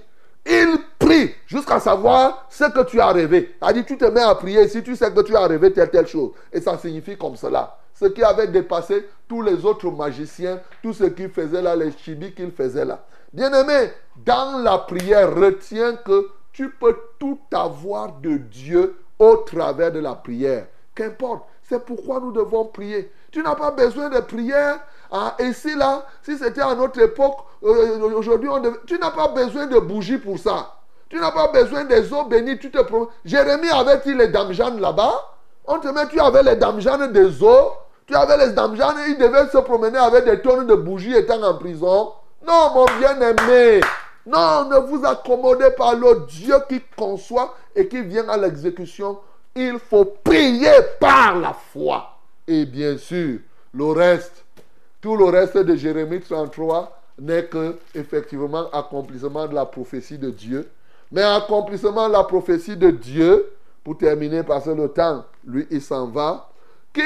Jusqu'à 1.47 1.80
savoir 1.80 2.45
ce 2.50 2.65
que 2.65 2.84
tu 2.84 3.00
as 3.00 3.12
rêvé. 3.12 3.56
A 3.62 3.74
dit, 3.74 3.84
tu 3.84 3.97
te 3.97 4.06
mets 4.06 4.21
à 4.21 4.36
prier 4.36 4.67
si 4.67 4.84
tu 4.84 4.95
sais 4.95 5.12
que 5.12 5.21
tu 5.21 5.36
as 5.36 5.47
rêvé 5.47 5.71
telle, 5.71 5.89
telle 5.89 6.08
chose. 6.08 6.32
Et 6.52 6.62
ça 6.62 6.78
signifie 6.78 7.17
comme 7.17 7.36
cela. 7.36 7.78
Ce 7.93 8.06
qui 8.06 8.24
avait 8.24 8.47
dépassé 8.47 9.08
tous 9.28 9.41
les 9.41 9.65
autres 9.65 9.89
magiciens, 9.91 10.60
tout 10.82 10.93
ce 10.93 11.04
qu'ils 11.06 11.30
faisaient 11.30 11.62
là, 11.62 11.76
les 11.76 11.91
chibis 11.91 12.34
qu'ils 12.34 12.52
faisaient 12.52 12.86
là. 12.86 13.04
Bien-aimé, 13.34 13.91
dans 14.26 14.62
la 14.62 14.80
prière, 14.80 15.34
retiens 15.36 15.95
que 15.95 16.30
tu 16.52 16.69
peux 16.69 16.97
tout 17.19 17.39
avoir 17.54 18.19
de 18.19 18.38
Dieu 18.38 18.97
au 19.19 19.38
travers 19.38 19.91
de 19.91 20.00
la 20.00 20.15
prière. 20.15 20.65
Qu'importe, 20.95 21.43
c'est 21.63 21.86
pourquoi 21.86 22.19
nous 22.19 22.32
devons 22.32 22.65
prier. 22.65 23.12
Tu 23.32 23.41
n'as 23.41 23.56
pas 23.56 23.71
besoin 23.71 24.10
de 24.10 24.19
prière. 24.19 24.80
Ah, 25.10 25.38
ici, 25.39 25.76
là, 25.76 26.06
si 26.24 26.38
c'était 26.38 26.62
à 26.62 26.76
notre 26.76 27.00
époque, 27.02 27.38
euh, 27.63 28.00
aujourd'hui, 28.13 28.50
tu 28.86 28.97
n'as 28.97 29.12
pas 29.12 29.30
besoin 29.30 29.67
de 29.67 29.80
bougies 29.80 30.17
pour 30.17 30.38
ça. 30.38 30.81
Tu 31.12 31.19
n'as 31.19 31.32
pas 31.32 31.50
besoin 31.50 31.84
des 31.84 32.13
eaux 32.13 32.24
bénies. 32.24 32.58
Tu 32.58 32.71
te 32.71 32.78
Jérémie 33.26 33.69
avait-il 33.69 34.15
les 34.15 34.30
damjanes 34.30 34.80
là-bas 34.80 35.13
On 35.65 35.78
te 35.78 35.89
met, 35.89 36.08
tu 36.08 36.17
avais 36.21 36.41
les 36.41 36.56
damjanes 36.56 37.12
des 37.12 37.43
eaux. 37.43 37.74
Tu 38.08 38.15
avais 38.15 38.38
les 38.38 38.54
damjanes, 38.54 38.95
il 39.10 39.17
devait 39.17 39.50
se 39.50 39.58
promener 39.58 39.97
avec 39.97 40.24
des 40.24 40.41
tonnes 40.41 40.67
de 40.67 40.74
bougies 40.74 41.13
étant 41.13 41.43
en 41.43 41.56
prison. 41.56 42.13
Non, 42.47 42.71
mon 42.74 42.86
bien-aimé. 42.97 43.82
Non, 44.26 44.69
ne 44.69 44.78
vous 44.78 45.06
accommodez 45.06 45.71
pas 45.71 45.95
le 45.95 46.26
Dieu 46.28 46.56
qui 46.69 46.82
conçoit 46.95 47.56
et 47.76 47.89
qui 47.89 48.02
vient 48.04 48.30
à 48.30 48.38
l'exécution. 48.38 49.19
Il 49.54 49.80
faut 49.80 50.06
prier 50.24 50.71
par 51.02 51.36
la 51.38 51.52
foi. 51.52 52.19
Et 52.47 52.63
bien 52.65 52.97
sûr, 52.97 53.39
le 53.74 53.86
reste, 53.91 54.45
tout 55.02 55.17
le 55.17 55.26
reste 55.26 55.58
de 55.58 55.76
Jérémie 55.76 56.21
33 56.21 56.97
n'est 57.19 57.47
que 57.47 57.76
effectivement 57.95 58.69
accomplissement 58.71 59.45
de 59.50 59.56
la 59.56 59.65
prophétie 59.65 60.17
de 60.17 60.30
Dieu. 60.30 60.71
Mais 61.12 61.24
accomplissement 61.24 62.08
de 62.08 62.13
la 62.13 62.24
prophétie 62.24 62.78
de 62.78 62.89
Dieu, 62.89 63.52
pour 63.84 63.97
terminer 63.97 64.43
parce 64.43 64.65
que 64.65 64.69
le 64.71 64.88
temps, 64.89 65.26
lui, 65.45 65.67
il 65.71 65.82
s'en 65.82 66.08
va, 66.08 66.50
qui 66.93 67.02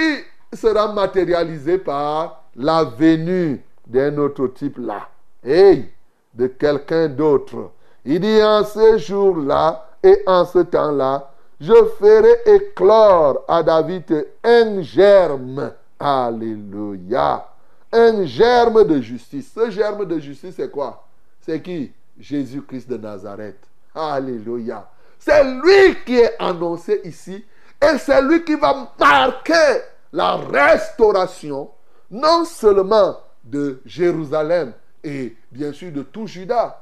sera 0.54 0.92
matérialisé 0.94 1.78
par 1.78 2.44
la 2.56 2.84
venue 2.84 3.64
d'un 3.88 4.18
autre 4.18 4.48
type 4.48 4.78
là. 4.78 5.08
Hey, 5.44 5.92
de 6.34 6.48
quelqu'un 6.48 7.08
d'autre. 7.08 7.72
Il 8.04 8.20
dit 8.20 8.44
en 8.44 8.64
ce 8.64 8.98
jour-là 8.98 9.88
et 10.04 10.22
en 10.28 10.46
ce 10.46 10.60
temps-là, 10.60 11.32
je 11.60 11.74
ferai 11.98 12.42
éclore 12.46 13.44
à 13.48 13.64
David 13.64 14.28
un 14.44 14.82
germe. 14.82 15.72
Alléluia. 16.00 17.48
Un 17.92 18.26
germe 18.26 18.84
de 18.84 19.00
justice. 19.00 19.52
Ce 19.56 19.70
germe 19.70 20.06
de 20.06 20.20
justice, 20.20 20.56
c'est 20.56 20.70
quoi? 20.70 21.06
C'est 21.42 21.62
qui? 21.62 21.92
Jésus-Christ 22.20 22.90
de 22.90 22.98
Nazareth. 22.98 23.60
Alléluia. 23.96 24.90
C'est 25.18 25.44
lui 25.44 26.04
qui 26.06 26.18
est 26.20 26.36
annoncé 26.40 27.02
ici. 27.06 27.44
Et 27.82 27.98
c'est 27.98 28.22
lui 28.22 28.44
qui 28.44 28.56
va 28.56 28.92
marquer 29.00 29.82
la 30.12 30.36
restauration, 30.36 31.70
non 32.10 32.46
seulement 32.46 33.18
de 33.44 33.82
Jérusalem, 33.86 34.74
et 35.04 35.36
bien 35.52 35.72
sûr 35.72 35.92
de 35.92 36.04
tout 36.04 36.26
Judas. 36.26 36.82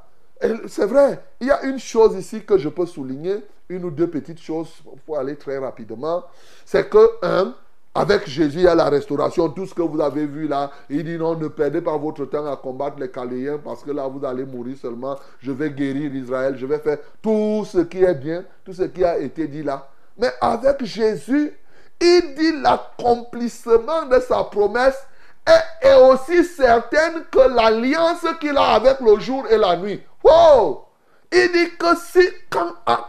C'est 0.66 0.86
vrai, 0.86 1.22
il 1.40 1.48
y 1.48 1.50
a 1.50 1.62
une 1.64 1.78
chose 1.78 2.16
ici 2.16 2.44
que 2.44 2.58
je 2.58 2.68
peux 2.68 2.86
souligner, 2.86 3.36
une 3.68 3.84
ou 3.84 3.90
deux 3.90 4.08
petites 4.08 4.40
choses 4.40 4.70
pour 5.06 5.18
aller 5.18 5.36
très 5.36 5.58
rapidement. 5.58 6.24
C'est 6.64 6.88
que, 6.88 7.18
un, 7.22 7.54
avec 7.94 8.28
Jésus, 8.28 8.58
il 8.58 8.64
y 8.64 8.66
a 8.66 8.74
la 8.74 8.88
restauration, 8.88 9.48
tout 9.50 9.66
ce 9.66 9.74
que 9.74 9.82
vous 9.82 10.00
avez 10.00 10.26
vu 10.26 10.48
là. 10.48 10.70
Il 10.90 11.04
dit 11.04 11.16
non, 11.16 11.36
ne 11.36 11.46
perdez 11.46 11.80
pas 11.80 11.96
votre 11.96 12.24
temps 12.24 12.50
à 12.50 12.56
combattre 12.56 12.98
les 12.98 13.08
Caléens 13.08 13.58
parce 13.62 13.84
que 13.84 13.92
là, 13.92 14.08
vous 14.08 14.24
allez 14.24 14.44
mourir 14.44 14.76
seulement. 14.76 15.16
Je 15.40 15.52
vais 15.52 15.70
guérir 15.70 16.12
Israël, 16.12 16.56
je 16.58 16.66
vais 16.66 16.78
faire 16.78 16.98
tout 17.22 17.64
ce 17.64 17.78
qui 17.78 18.02
est 18.02 18.14
bien, 18.14 18.44
tout 18.64 18.72
ce 18.72 18.82
qui 18.82 19.04
a 19.04 19.18
été 19.18 19.46
dit 19.46 19.62
là. 19.62 19.88
Mais 20.18 20.30
avec 20.40 20.84
Jésus, 20.84 21.52
il 22.00 22.34
dit 22.36 22.60
l'accomplissement 22.60 24.06
de 24.06 24.18
sa 24.18 24.42
promesse 24.42 25.00
est, 25.46 25.94
aussi 25.94 26.42
certaine 26.44 27.24
que 27.30 27.54
l'alliance 27.54 28.26
qu'il 28.40 28.56
a 28.56 28.74
avec 28.74 28.98
le 29.00 29.20
jour 29.20 29.44
et 29.48 29.56
la 29.56 29.76
nuit. 29.76 30.02
Oh! 30.24 30.84
Il 31.30 31.52
dit 31.52 31.76
que 31.76 31.96
si, 31.96 32.28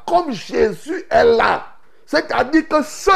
comme 0.06 0.32
Jésus 0.32 1.06
est 1.10 1.24
là, 1.24 1.66
c'est-à-dire 2.06 2.68
que 2.68 2.84
ce 2.84 3.12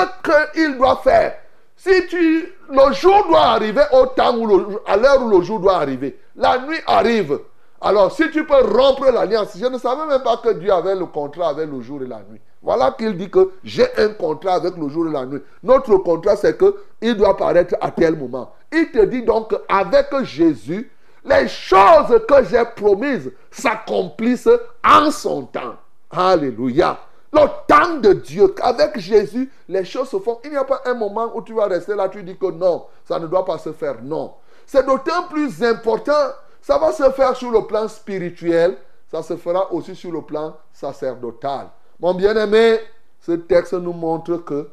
qu'il 0.54 0.78
doit 0.78 1.02
faire, 1.04 1.36
si 1.82 2.08
tu, 2.08 2.54
le 2.70 2.94
jour 2.94 3.26
doit 3.30 3.46
arriver 3.46 3.84
au 3.94 4.08
temps 4.08 4.36
où 4.36 4.46
le, 4.46 4.82
à 4.86 4.98
l'heure 4.98 5.24
où 5.24 5.30
le 5.30 5.42
jour 5.42 5.62
doit 5.62 5.78
arriver, 5.78 6.20
la 6.36 6.60
nuit 6.60 6.80
arrive. 6.86 7.40
Alors, 7.80 8.12
si 8.12 8.30
tu 8.32 8.46
peux 8.46 8.62
rompre 8.66 9.10
l'alliance, 9.10 9.58
je 9.58 9.66
ne 9.66 9.78
savais 9.78 10.06
même 10.06 10.22
pas 10.22 10.36
que 10.44 10.50
Dieu 10.50 10.74
avait 10.74 10.96
le 10.96 11.06
contrat 11.06 11.48
avec 11.50 11.70
le 11.72 11.80
jour 11.80 12.02
et 12.04 12.06
la 12.06 12.18
nuit. 12.30 12.42
Voilà 12.62 12.92
qu'il 12.92 13.16
dit 13.16 13.30
que 13.30 13.52
j'ai 13.64 13.88
un 13.98 14.10
contrat 14.10 14.56
avec 14.56 14.76
le 14.76 14.90
jour 14.90 15.08
et 15.08 15.12
la 15.12 15.26
nuit. 15.26 15.40
Notre 15.64 15.96
contrat, 16.00 16.36
c'est 16.36 16.58
que 16.58 16.76
il 17.02 17.16
doit 17.16 17.38
paraître 17.38 17.76
à 17.80 17.92
tel 17.92 18.18
moment. 18.18 18.52
Il 18.74 18.92
te 18.92 19.06
dit 19.06 19.24
donc 19.24 19.50
qu'avec 19.50 20.08
Jésus, 20.24 20.92
les 21.24 21.48
choses 21.48 22.20
que 22.28 22.44
j'ai 22.44 22.66
promises 22.76 23.32
s'accomplissent 23.52 24.50
en 24.84 25.12
son 25.12 25.44
temps. 25.44 25.76
Alléluia. 26.12 27.00
Le 27.32 27.42
temps 27.68 27.98
de 27.98 28.14
Dieu, 28.14 28.54
avec 28.62 28.98
Jésus, 29.00 29.52
les 29.68 29.86
choses 29.86 30.10
se 30.10 30.18
font. 30.20 30.40
Il 30.44 30.52
n'y 30.52 30.58
a 30.58 30.64
pas 30.64 30.82
un 30.86 30.96
moment 30.96 31.32
où 31.36 31.42
tu 31.42 31.54
vas 31.54 31.68
rester 31.68 31.96
là, 31.96 32.10
tu 32.10 32.24
dis 32.24 32.38
que 32.38 32.52
non, 32.52 32.86
ça 33.08 33.20
ne 33.20 33.28
doit 33.28 33.46
pas 33.46 33.58
se 33.58 33.72
faire. 33.72 34.02
Non. 34.02 34.34
C'est 34.66 34.86
d'autant 34.86 35.24
plus 35.30 35.64
important. 35.64 36.32
Ça 36.62 36.78
va 36.78 36.92
se 36.92 37.10
faire 37.12 37.36
sur 37.36 37.52
le 37.52 37.66
plan 37.66 37.88
spirituel, 37.88 38.78
ça 39.12 39.24
se 39.24 39.38
fera 39.38 39.72
aussi 39.72 39.96
sur 39.96 40.12
le 40.12 40.22
plan 40.22 40.56
sacerdotal. 40.74 41.68
Mon 42.00 42.14
bien-aimé, 42.14 42.80
ce 43.22 43.32
texte 43.34 43.74
nous 43.74 43.94
montre 43.94 44.38
que 44.38 44.70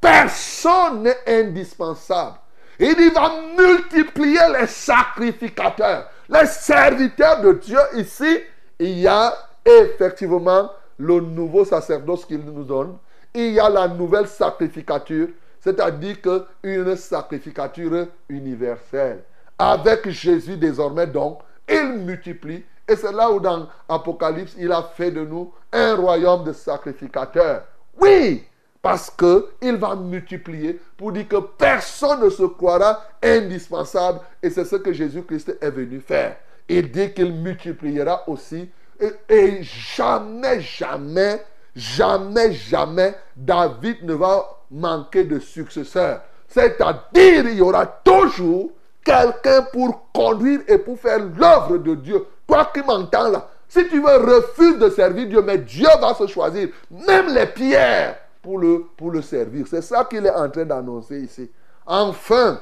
personne 0.00 1.02
n'est 1.02 1.18
indispensable. 1.26 2.36
Il 2.78 3.12
va 3.12 3.32
multiplier 3.56 4.40
les 4.58 4.66
sacrificateurs, 4.66 6.08
les 6.28 6.46
serviteurs 6.46 7.40
de 7.40 7.52
Dieu. 7.52 7.78
Ici, 7.94 8.40
il 8.78 9.00
y 9.00 9.06
a 9.06 9.34
effectivement 9.64 10.70
le 10.98 11.20
nouveau 11.20 11.64
sacerdoce 11.64 12.24
qu'il 12.24 12.40
nous 12.40 12.64
donne. 12.64 12.96
Il 13.34 13.52
y 13.52 13.60
a 13.60 13.68
la 13.68 13.88
nouvelle 13.88 14.26
sacrificature, 14.26 15.28
c'est-à-dire 15.60 16.46
une 16.62 16.96
sacrificature 16.96 18.08
universelle. 18.28 19.22
Avec 19.58 20.08
Jésus 20.08 20.56
désormais, 20.56 21.06
donc, 21.06 21.40
il 21.68 22.04
multiplie. 22.04 22.64
Et 22.88 22.96
c'est 22.96 23.12
là 23.12 23.30
où 23.30 23.38
dans 23.38 23.68
Apocalypse, 23.88 24.54
il 24.58 24.72
a 24.72 24.82
fait 24.82 25.10
de 25.10 25.24
nous 25.24 25.52
un 25.72 25.94
royaume 25.94 26.44
de 26.44 26.52
sacrificateurs. 26.52 27.64
Oui, 28.00 28.44
parce 28.80 29.10
qu'il 29.10 29.76
va 29.76 29.94
multiplier 29.94 30.80
pour 30.96 31.12
dire 31.12 31.28
que 31.28 31.36
personne 31.36 32.24
ne 32.24 32.30
se 32.30 32.44
croira 32.44 33.02
indispensable. 33.22 34.20
Et 34.42 34.48
c'est 34.48 34.64
ce 34.64 34.76
que 34.76 34.92
Jésus-Christ 34.92 35.58
est 35.60 35.70
venu 35.70 36.00
faire. 36.00 36.36
Il 36.68 36.90
dit 36.90 37.12
qu'il 37.12 37.32
multipliera 37.32 38.28
aussi 38.28 38.70
et, 39.00 39.62
jamais, 39.62 40.60
jamais, 40.60 41.44
jamais, 41.74 42.52
jamais, 42.52 43.14
David 43.36 44.02
ne 44.02 44.14
va 44.14 44.48
manquer 44.70 45.24
de 45.24 45.38
successeur. 45.38 46.22
C'est-à-dire, 46.48 47.48
il 47.48 47.54
y 47.54 47.60
aura 47.60 47.86
toujours 47.86 48.70
quelqu'un 49.04 49.62
pour 49.72 50.10
conduire 50.12 50.60
et 50.66 50.78
pour 50.78 50.98
faire 50.98 51.18
l'œuvre 51.18 51.78
de 51.78 51.94
Dieu. 51.94 52.26
Toi 52.46 52.70
qui 52.72 52.80
m'entends 52.82 53.28
là, 53.28 53.48
si 53.68 53.86
tu 53.88 54.00
veux, 54.00 54.16
refuse 54.16 54.78
de 54.78 54.88
servir 54.88 55.26
Dieu, 55.26 55.42
mais 55.42 55.58
Dieu 55.58 55.88
va 56.00 56.14
se 56.14 56.26
choisir, 56.26 56.68
même 56.90 57.28
les 57.34 57.46
pierres, 57.46 58.16
pour 58.42 58.58
le, 58.58 58.86
pour 58.96 59.10
le 59.10 59.20
servir. 59.20 59.66
C'est 59.68 59.82
ça 59.82 60.04
qu'il 60.04 60.24
est 60.24 60.30
en 60.30 60.48
train 60.48 60.64
d'annoncer 60.64 61.20
ici. 61.20 61.50
Enfin, 61.86 62.60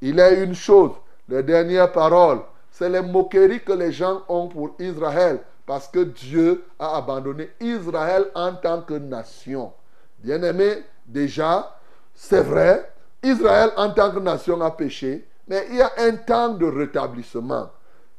il 0.00 0.20
a 0.20 0.30
une 0.30 0.54
chose, 0.54 0.92
les 1.28 1.42
dernières 1.42 1.92
paroles, 1.92 2.40
c'est 2.70 2.88
les 2.88 3.02
moqueries 3.02 3.62
que 3.62 3.72
les 3.72 3.92
gens 3.92 4.22
ont 4.28 4.48
pour 4.48 4.74
Israël 4.78 5.40
parce 5.68 5.86
que 5.86 5.98
Dieu 5.98 6.64
a 6.78 6.96
abandonné 6.96 7.50
Israël 7.60 8.24
en 8.34 8.54
tant 8.54 8.80
que 8.80 8.94
nation. 8.94 9.70
Bien-aimé, 10.18 10.82
déjà, 11.06 11.78
c'est 12.14 12.40
vrai, 12.40 12.90
Israël 13.22 13.72
en 13.76 13.90
tant 13.90 14.10
que 14.10 14.18
nation 14.18 14.58
a 14.62 14.70
péché, 14.70 15.28
mais 15.46 15.66
il 15.68 15.76
y 15.76 15.82
a 15.82 15.92
un 15.98 16.16
temps 16.16 16.54
de 16.54 16.64
rétablissement. 16.64 17.68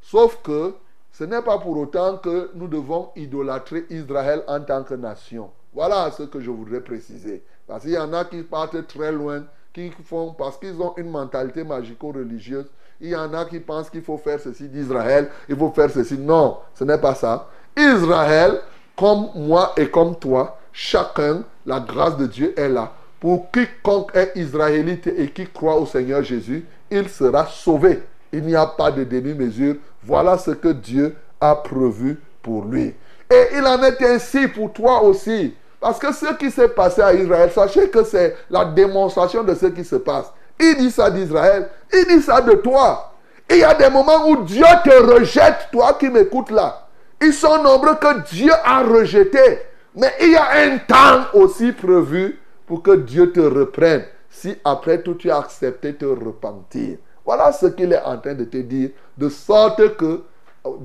Sauf 0.00 0.40
que 0.44 0.74
ce 1.10 1.24
n'est 1.24 1.42
pas 1.42 1.58
pour 1.58 1.76
autant 1.76 2.18
que 2.18 2.52
nous 2.54 2.68
devons 2.68 3.10
idolâtrer 3.16 3.84
Israël 3.90 4.44
en 4.46 4.60
tant 4.60 4.84
que 4.84 4.94
nation. 4.94 5.50
Voilà 5.74 6.08
ce 6.12 6.22
que 6.22 6.40
je 6.40 6.52
voudrais 6.52 6.82
préciser. 6.82 7.42
Parce 7.66 7.82
qu'il 7.82 7.94
y 7.94 7.98
en 7.98 8.12
a 8.12 8.26
qui 8.26 8.44
partent 8.44 8.86
très 8.86 9.10
loin, 9.10 9.42
qui 9.72 9.90
font, 9.90 10.34
parce 10.34 10.56
qu'ils 10.56 10.80
ont 10.80 10.94
une 10.96 11.10
mentalité 11.10 11.64
magico-religieuse, 11.64 12.70
il 13.00 13.10
y 13.10 13.16
en 13.16 13.32
a 13.32 13.44
qui 13.44 13.60
pensent 13.60 13.88
qu'il 13.88 14.02
faut 14.02 14.18
faire 14.18 14.38
ceci 14.38 14.68
d'Israël, 14.68 15.28
il 15.48 15.56
faut 15.56 15.70
faire 15.70 15.90
ceci. 15.90 16.18
Non, 16.18 16.58
ce 16.74 16.84
n'est 16.84 16.98
pas 16.98 17.14
ça. 17.14 17.48
Israël, 17.76 18.60
comme 18.96 19.28
moi 19.34 19.72
et 19.76 19.88
comme 19.88 20.16
toi, 20.16 20.58
chacun, 20.72 21.42
la 21.64 21.80
grâce 21.80 22.16
de 22.16 22.26
Dieu 22.26 22.54
est 22.58 22.68
là. 22.68 22.92
Pour 23.18 23.50
quiconque 23.50 24.14
est 24.14 24.32
israélite 24.36 25.06
et 25.06 25.30
qui 25.30 25.46
croit 25.46 25.76
au 25.76 25.86
Seigneur 25.86 26.22
Jésus, 26.22 26.64
il 26.90 27.08
sera 27.08 27.46
sauvé. 27.46 28.02
Il 28.32 28.42
n'y 28.44 28.54
a 28.54 28.66
pas 28.66 28.90
de 28.90 29.04
demi-mesure. 29.04 29.76
Voilà 30.02 30.38
ce 30.38 30.52
que 30.52 30.68
Dieu 30.68 31.16
a 31.40 31.54
prévu 31.56 32.18
pour 32.42 32.64
lui. 32.64 32.94
Et 33.30 33.46
il 33.56 33.64
en 33.66 33.82
est 33.82 34.02
ainsi 34.02 34.48
pour 34.48 34.72
toi 34.72 35.02
aussi. 35.02 35.54
Parce 35.80 35.98
que 35.98 36.12
ce 36.12 36.34
qui 36.34 36.50
s'est 36.50 36.68
passé 36.68 37.00
à 37.00 37.14
Israël, 37.14 37.50
sachez 37.52 37.88
que 37.88 38.04
c'est 38.04 38.36
la 38.50 38.64
démonstration 38.64 39.42
de 39.42 39.54
ce 39.54 39.66
qui 39.66 39.84
se 39.84 39.96
passe. 39.96 40.30
Il 40.60 40.76
dit 40.76 40.90
ça 40.90 41.10
d'Israël. 41.10 41.68
Il 41.92 42.06
dit 42.06 42.22
ça 42.22 42.40
de 42.40 42.52
toi. 42.52 43.12
il 43.48 43.58
y 43.58 43.64
a 43.64 43.74
des 43.74 43.90
moments 43.90 44.28
où 44.28 44.44
Dieu 44.44 44.64
te 44.84 45.14
rejette, 45.14 45.68
toi 45.72 45.94
qui 45.98 46.08
m'écoutes 46.08 46.50
là. 46.50 46.86
Ils 47.20 47.32
sont 47.32 47.62
nombreux 47.62 47.96
que 47.96 48.20
Dieu 48.30 48.52
a 48.64 48.82
rejeté. 48.82 49.62
Mais 49.94 50.12
il 50.20 50.32
y 50.32 50.36
a 50.36 50.50
un 50.52 50.78
temps 50.78 51.26
aussi 51.34 51.72
prévu 51.72 52.38
pour 52.66 52.82
que 52.82 52.96
Dieu 52.96 53.32
te 53.32 53.40
reprenne. 53.40 54.04
Si 54.28 54.56
après 54.64 55.02
tout 55.02 55.14
tu 55.14 55.30
as 55.30 55.38
accepté 55.38 55.94
te 55.94 56.04
repentir. 56.04 56.98
Voilà 57.24 57.52
ce 57.52 57.66
qu'il 57.66 57.92
est 57.92 58.02
en 58.02 58.18
train 58.18 58.34
de 58.34 58.44
te 58.44 58.58
dire. 58.58 58.90
De 59.18 59.28
sorte 59.28 59.96
que 59.96 60.22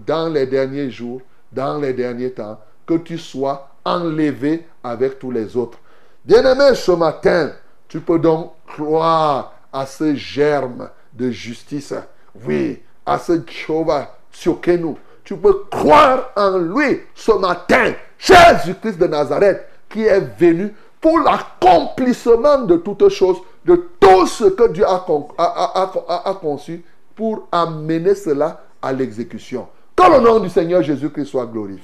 dans 0.06 0.30
les 0.30 0.48
derniers 0.48 0.90
jours, 0.90 1.22
dans 1.52 1.78
les 1.78 1.94
derniers 1.94 2.32
temps, 2.32 2.60
que 2.86 2.96
tu 2.96 3.18
sois 3.18 3.70
enlevé 3.84 4.66
avec 4.84 5.20
tous 5.20 5.32
les 5.32 5.56
autres. 5.56 5.78
Bien-aimé, 6.24 6.74
ce 6.74 6.92
matin, 6.92 7.52
tu 7.88 8.00
peux 8.00 8.20
donc 8.20 8.52
croire 8.68 9.55
à 9.76 9.86
ce 9.86 10.16
germe 10.16 10.90
de 11.14 11.30
justice. 11.30 11.94
Oui, 12.48 12.82
à 13.06 13.20
ce 13.20 13.42
Jehovah 13.46 14.16
nous. 14.80 14.98
Tu 15.24 15.36
peux 15.36 15.66
croire 15.70 16.32
en 16.36 16.58
lui 16.58 17.02
ce 17.14 17.32
matin, 17.34 17.94
Jésus-Christ 18.18 18.98
de 18.98 19.08
Nazareth, 19.08 19.66
qui 19.90 20.04
est 20.04 20.40
venu 20.40 20.74
pour 21.02 21.20
l'accomplissement 21.20 22.60
de 22.60 22.78
toutes 22.78 23.10
choses, 23.10 23.38
de 23.66 23.90
tout 24.00 24.28
ce 24.28 24.46
que 24.46 24.70
Dieu 24.70 24.86
a, 24.88 26.34
conçu 26.42 26.84
pour 27.16 27.48
amener 27.52 28.16
cela 28.16 28.62
à 28.82 28.94
l'exécution. 28.94 29.68
Que 29.96 30.12
le 30.12 30.20
nom 30.20 30.40
du 30.40 30.50
Seigneur 30.50 30.82
Jésus-Christ 30.84 31.26
soit 31.26 31.46
glorifié. 31.46 31.84